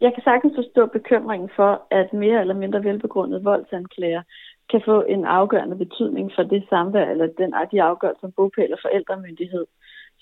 Jeg 0.00 0.14
kan 0.14 0.22
sagtens 0.22 0.54
forstå 0.56 0.86
bekymringen 0.86 1.50
for, 1.56 1.82
at 1.90 2.12
mere 2.12 2.40
eller 2.40 2.54
mindre 2.54 2.84
velbegrundet 2.84 3.44
voldsanklager 3.44 4.22
kan 4.70 4.82
få 4.84 5.02
en 5.02 5.24
afgørende 5.24 5.76
betydning 5.76 6.32
for 6.34 6.42
det 6.42 6.62
samvær 6.68 7.06
eller 7.10 7.26
den, 7.26 7.54
de 7.72 7.82
afgørelser 7.82 8.26
om 8.26 8.32
bogpæl 8.36 8.72
og 8.72 8.78
forældremyndighed, 8.82 9.66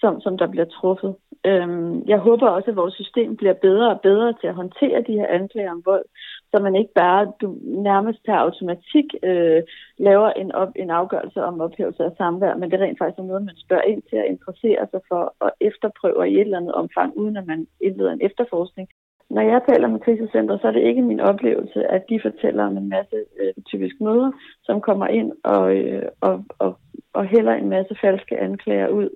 som, 0.01 0.21
som 0.21 0.39
der 0.39 0.47
bliver 0.47 0.65
truffet. 0.65 1.17
Øhm, 1.47 2.03
jeg 2.07 2.19
håber 2.19 2.49
også, 2.49 2.71
at 2.71 2.77
vores 2.77 2.95
system 2.95 3.37
bliver 3.37 3.53
bedre 3.53 3.89
og 3.91 4.01
bedre 4.01 4.35
til 4.41 4.47
at 4.47 4.55
håndtere 4.55 5.03
de 5.07 5.13
her 5.13 5.27
anklager 5.27 5.71
om 5.71 5.83
vold, 5.85 6.05
så 6.51 6.63
man 6.63 6.77
ikke 6.77 6.93
bare 6.95 7.33
du, 7.41 7.57
nærmest 7.63 8.25
per 8.25 8.35
automatik 8.35 9.05
øh, 9.23 9.63
laver 9.99 10.31
en, 10.31 10.53
op, 10.53 10.69
en 10.77 10.91
afgørelse 10.91 11.45
om 11.45 11.61
ophævelse 11.61 12.05
af 12.05 12.13
samvær, 12.17 12.55
men 12.55 12.71
det 12.71 12.81
er 12.81 12.85
rent 12.85 12.99
faktisk 12.99 13.19
noget, 13.19 13.45
man 13.45 13.57
spørger 13.57 13.83
ind 13.83 14.03
til 14.03 14.17
at 14.17 14.31
interessere 14.35 14.87
sig 14.91 15.01
for 15.09 15.35
og 15.41 15.51
efterprøver 15.61 16.25
i 16.25 16.35
et 16.35 16.41
eller 16.41 16.59
andet 16.59 16.75
omfang, 16.75 17.17
uden 17.17 17.37
at 17.37 17.47
man 17.47 17.67
indleder 17.81 18.13
en 18.13 18.27
efterforskning. 18.29 18.89
Når 19.31 19.43
jeg 19.43 19.61
taler 19.69 19.89
med 19.89 20.01
krisecenter, 20.01 20.59
så 20.59 20.67
er 20.67 20.73
det 20.73 20.89
ikke 20.89 21.03
min 21.03 21.21
oplevelse, 21.21 21.87
at 21.87 22.03
de 22.09 22.21
fortæller 22.23 22.65
om 22.65 22.77
en 22.77 22.89
masse 22.89 23.17
øh, 23.41 23.53
typisk 23.67 24.01
møder, 24.01 24.31
som 24.63 24.81
kommer 24.81 25.07
ind 25.07 25.33
og, 25.45 25.77
øh, 25.77 26.03
og, 26.21 26.45
og, 26.59 26.79
og 27.13 27.25
hælder 27.27 27.55
en 27.55 27.69
masse 27.69 27.95
falske 28.01 28.39
anklager 28.39 28.89
ud. 28.89 29.09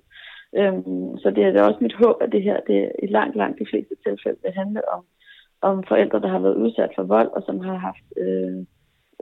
Øhm, 0.57 1.17
så 1.17 1.31
det 1.35 1.43
er 1.43 1.51
da 1.51 1.63
også 1.63 1.79
mit 1.81 1.95
håb, 2.03 2.15
at 2.21 2.31
det 2.31 2.43
her 2.43 2.59
det 2.67 2.91
i 3.03 3.07
langt, 3.07 3.35
langt 3.35 3.59
de 3.59 3.65
fleste 3.69 3.95
tilfælde 4.05 4.39
vil 4.43 4.51
handle 4.51 4.81
om, 4.93 5.03
om 5.61 5.83
forældre, 5.87 6.19
der 6.21 6.27
har 6.27 6.39
været 6.39 6.61
udsat 6.63 6.91
for 6.95 7.03
vold, 7.03 7.27
og 7.27 7.43
som 7.45 7.59
har 7.59 7.77
haft, 7.77 8.07
øh, 8.17 8.65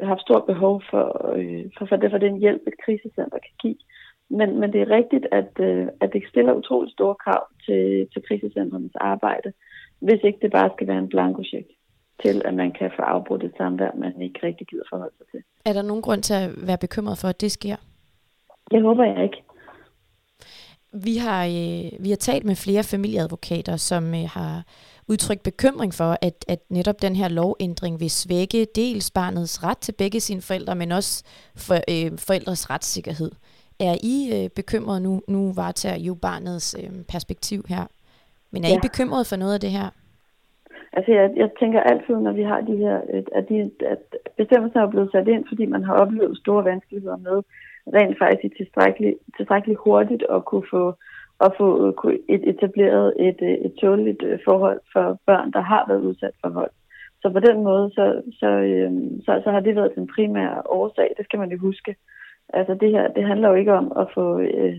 haft 0.04 0.21
stort 0.21 0.45
behov 0.45 0.82
for, 0.89 1.36
øh, 1.36 1.65
for, 1.77 1.86
for, 1.86 1.95
det, 1.95 2.12
for 2.12 2.17
den 2.17 2.38
hjælp, 2.38 2.62
et 2.67 2.77
krisecenter 2.86 3.38
kan 3.45 3.56
give. 3.62 3.77
Men, 4.30 4.60
men 4.60 4.73
det 4.73 4.82
er 4.82 4.89
rigtigt, 4.89 5.25
at, 5.32 5.51
øh, 5.60 5.88
at 6.01 6.13
det 6.13 6.23
stiller 6.30 6.54
utroligt 6.54 6.93
store 6.93 7.15
krav 7.15 7.43
til, 7.65 8.08
til 8.13 8.21
krisecentrenes 8.27 8.95
arbejde 8.95 9.54
hvis 10.02 10.20
ikke 10.24 10.40
det 10.42 10.52
bare 10.52 10.70
skal 10.76 10.88
være 10.88 10.98
en 10.98 11.10
blankocheck. 11.10 11.68
til, 12.24 12.42
at 12.46 12.54
man 12.54 12.72
kan 12.72 12.92
få 12.96 13.02
afbrudt 13.02 13.44
et 13.44 13.54
samvær, 13.58 13.92
man 13.96 14.22
ikke 14.22 14.40
rigtig 14.44 14.68
gider 14.68 14.84
forholde 14.90 15.14
sig 15.18 15.28
til. 15.32 15.42
Er 15.66 15.74
der 15.74 15.82
nogen 15.82 16.02
grund 16.02 16.24
til 16.24 16.34
at 16.34 16.68
være 16.68 16.78
bekymret 16.78 17.18
for, 17.18 17.28
at 17.28 17.42
det 17.42 17.52
sker? 17.52 17.76
Jeg 18.72 18.82
håber 18.82 19.04
jeg 19.04 19.24
ikke. 19.24 19.44
Vi 20.94 21.18
har, 21.18 21.46
øh, 21.46 22.04
vi 22.04 22.10
har 22.10 22.16
talt 22.16 22.46
med 22.46 22.56
flere 22.56 22.84
familieadvokater, 22.84 23.78
som 23.78 24.14
øh, 24.14 24.30
har 24.34 24.64
udtrykt 25.08 25.44
bekymring 25.44 25.94
for, 25.94 26.18
at, 26.22 26.46
at 26.48 26.60
netop 26.70 27.02
den 27.02 27.16
her 27.16 27.30
lovændring 27.30 28.00
vil 28.00 28.10
svække 28.10 28.68
dels 28.76 29.12
barnets 29.12 29.64
ret 29.64 29.78
til 29.78 29.92
begge 29.92 30.20
sine 30.20 30.42
forældre, 30.42 30.76
men 30.76 30.92
også 30.92 31.24
for, 31.56 31.76
øh, 31.76 32.18
forældres 32.18 32.70
retssikkerhed. 32.70 33.32
Er 33.80 33.96
I 34.04 34.44
øh, 34.44 34.50
bekymret 34.50 35.02
nu? 35.02 35.22
Nu 35.28 35.54
varetager 35.54 36.00
jo 36.00 36.14
barnets 36.14 36.76
øh, 36.80 37.04
perspektiv 37.08 37.66
her. 37.68 37.86
Men 38.52 38.64
er 38.64 38.70
ja. 38.70 38.78
I 38.78 38.88
bekymret 38.88 39.28
for 39.28 39.36
noget 39.36 39.54
af 39.54 39.60
det 39.60 39.72
her? 39.72 39.88
Altså, 40.94 41.12
jeg, 41.12 41.32
jeg 41.36 41.50
tænker 41.60 41.80
altid, 41.80 42.16
når 42.16 42.32
vi 42.32 42.44
har 42.44 42.62
de 42.62 42.76
her, 42.76 42.98
at, 43.36 43.50
de, 43.50 43.72
at 43.94 44.04
bestemmelser 44.38 44.80
er 44.82 44.90
blevet 44.90 45.12
sat 45.12 45.28
ind, 45.28 45.44
fordi 45.48 45.66
man 45.66 45.84
har 45.84 45.94
oplevet 45.94 46.38
store 46.38 46.66
vanskeligheder 46.66 47.18
med 47.18 47.44
rent 47.88 48.18
faktisk 48.18 48.58
tilstrækkeligt, 48.58 49.18
tilstrækkeligt 49.38 49.80
hurtigt 49.80 50.24
at 50.36 50.46
kunne 50.46 50.68
få, 50.72 50.94
at 51.46 51.52
få 51.58 51.68
et 52.30 52.50
etableret 52.50 53.14
et, 53.20 53.40
et 53.66 53.74
tåligt 53.82 54.24
øh, 54.24 54.40
forhold 54.46 54.80
for 54.94 55.20
børn, 55.26 55.52
der 55.52 55.62
har 55.62 55.86
været 55.88 56.02
udsat 56.02 56.36
for 56.42 56.50
vold. 56.50 56.72
Så 57.22 57.30
på 57.30 57.40
den 57.40 57.64
måde, 57.64 57.92
så, 57.96 58.22
så, 58.40 58.48
øhm, 58.48 59.22
så, 59.22 59.42
så 59.44 59.52
har 59.52 59.60
det 59.60 59.76
været 59.76 59.96
den 59.96 60.08
primære 60.16 60.62
årsag, 60.66 61.14
det 61.18 61.26
skal 61.26 61.40
man 61.40 61.52
jo 61.52 61.58
huske. 61.58 61.96
Altså 62.54 62.74
det 62.82 62.92
her, 62.92 63.08
det 63.08 63.24
handler 63.24 63.50
jo 63.50 63.56
ikke 63.56 63.74
om 63.74 63.92
at 63.98 64.08
få 64.14 64.40
øh, 64.40 64.76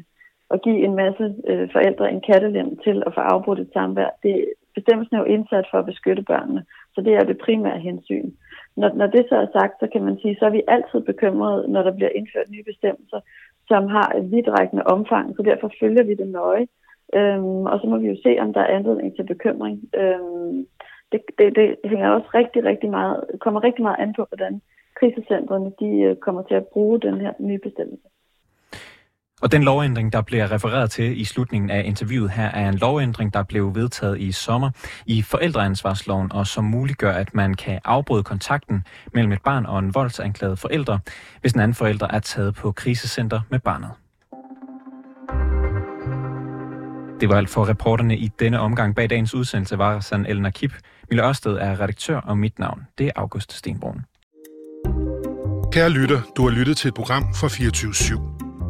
at 0.52 0.62
give 0.62 0.84
en 0.86 0.94
masse 0.94 1.34
øh, 1.50 1.72
forældre 1.72 2.10
en 2.10 2.20
kattelem 2.20 2.76
til 2.84 3.02
at 3.06 3.14
få 3.14 3.20
afbrudt 3.20 3.60
et 3.60 3.70
samvær. 3.72 4.10
Det, 4.22 4.34
bestemmelsen 4.74 5.16
er 5.16 5.20
jo 5.20 5.32
indsat 5.34 5.66
for 5.70 5.78
at 5.78 5.86
beskytte 5.86 6.22
børnene, 6.22 6.64
så 6.94 7.00
det 7.00 7.14
er 7.14 7.24
det 7.24 7.44
primære 7.44 7.78
hensyn. 7.78 8.30
Når, 8.76 8.90
når 8.94 9.06
det 9.06 9.24
så 9.28 9.36
er 9.36 9.58
sagt, 9.58 9.74
så 9.80 9.86
kan 9.92 10.02
man 10.02 10.18
sige, 10.22 10.36
så 10.38 10.44
er 10.46 10.50
vi 10.50 10.62
altid 10.68 11.00
bekymrede, 11.00 11.68
når 11.72 11.82
der 11.82 11.92
bliver 11.96 12.12
indført 12.14 12.50
nye 12.50 12.64
bestemmelser, 12.70 13.20
som 13.68 13.88
har 13.88 14.08
et 14.18 14.30
vidtrækkende 14.30 14.82
omfang, 14.86 15.36
så 15.36 15.42
derfor 15.42 15.70
følger 15.80 16.04
vi 16.04 16.14
det 16.14 16.28
nøje. 16.28 16.66
Øhm, 17.14 17.64
og 17.72 17.80
så 17.80 17.86
må 17.86 17.96
vi 17.98 18.08
jo 18.08 18.16
se, 18.22 18.36
om 18.40 18.52
der 18.52 18.60
er 18.60 18.74
anledning 18.76 19.16
til 19.16 19.26
bekymring. 19.26 19.76
Øhm, 20.00 20.66
det, 21.12 21.20
det, 21.38 21.56
det 21.56 21.90
hænger 21.90 22.10
også 22.10 22.28
rigtig, 22.34 22.64
rigtig 22.64 22.90
meget, 22.90 23.24
kommer 23.40 23.64
rigtig 23.64 23.82
meget 23.82 23.96
an 23.98 24.14
på, 24.16 24.24
hvordan 24.28 24.60
krisecentrene 25.00 25.72
de 25.80 25.90
øh, 26.00 26.16
kommer 26.16 26.42
til 26.42 26.54
at 26.54 26.66
bruge 26.66 27.00
den 27.00 27.20
her 27.20 27.32
nye 27.38 27.58
bestemmelse. 27.58 28.08
Og 29.42 29.52
den 29.52 29.62
lovændring, 29.62 30.12
der 30.12 30.20
bliver 30.20 30.52
refereret 30.52 30.90
til 30.90 31.20
i 31.20 31.24
slutningen 31.24 31.70
af 31.70 31.82
interviewet 31.84 32.30
her, 32.30 32.44
er 32.44 32.68
en 32.68 32.74
lovændring, 32.74 33.34
der 33.34 33.42
blev 33.42 33.74
vedtaget 33.74 34.20
i 34.20 34.32
sommer 34.32 34.70
i 35.06 35.22
forældreansvarsloven, 35.22 36.32
og 36.32 36.46
som 36.46 36.64
muliggør, 36.64 37.12
at 37.12 37.34
man 37.34 37.54
kan 37.54 37.80
afbryde 37.84 38.22
kontakten 38.22 38.84
mellem 39.14 39.32
et 39.32 39.42
barn 39.42 39.66
og 39.66 39.78
en 39.78 39.94
voldsanklaget 39.94 40.58
forælder, 40.58 40.98
hvis 41.40 41.52
en 41.52 41.60
anden 41.60 41.74
forælder 41.74 42.06
er 42.10 42.18
taget 42.18 42.54
på 42.54 42.72
krisecenter 42.72 43.40
med 43.50 43.58
barnet. 43.58 43.90
Det 47.20 47.28
var 47.28 47.36
alt 47.36 47.50
for 47.50 47.68
reporterne 47.68 48.16
i 48.16 48.28
denne 48.38 48.60
omgang. 48.60 48.94
Bag 48.94 49.10
dagens 49.10 49.34
udsendelse 49.34 49.78
var 49.78 50.00
San 50.00 50.26
Elna 50.26 50.50
Kip. 50.50 50.72
Mille 51.10 51.24
Ørsted 51.24 51.52
er 51.52 51.80
redaktør, 51.80 52.20
og 52.20 52.38
mit 52.38 52.58
navn 52.58 52.86
det 52.98 53.06
er 53.06 53.12
August 53.16 53.52
Stenbrun. 53.52 54.00
Kære 55.72 55.90
lytter, 55.90 56.20
du 56.36 56.42
har 56.48 56.50
lyttet 56.50 56.76
til 56.76 56.88
et 56.88 56.94
program 56.94 57.34
fra 57.34 57.48
24 57.48 57.92
/7. 57.92 58.41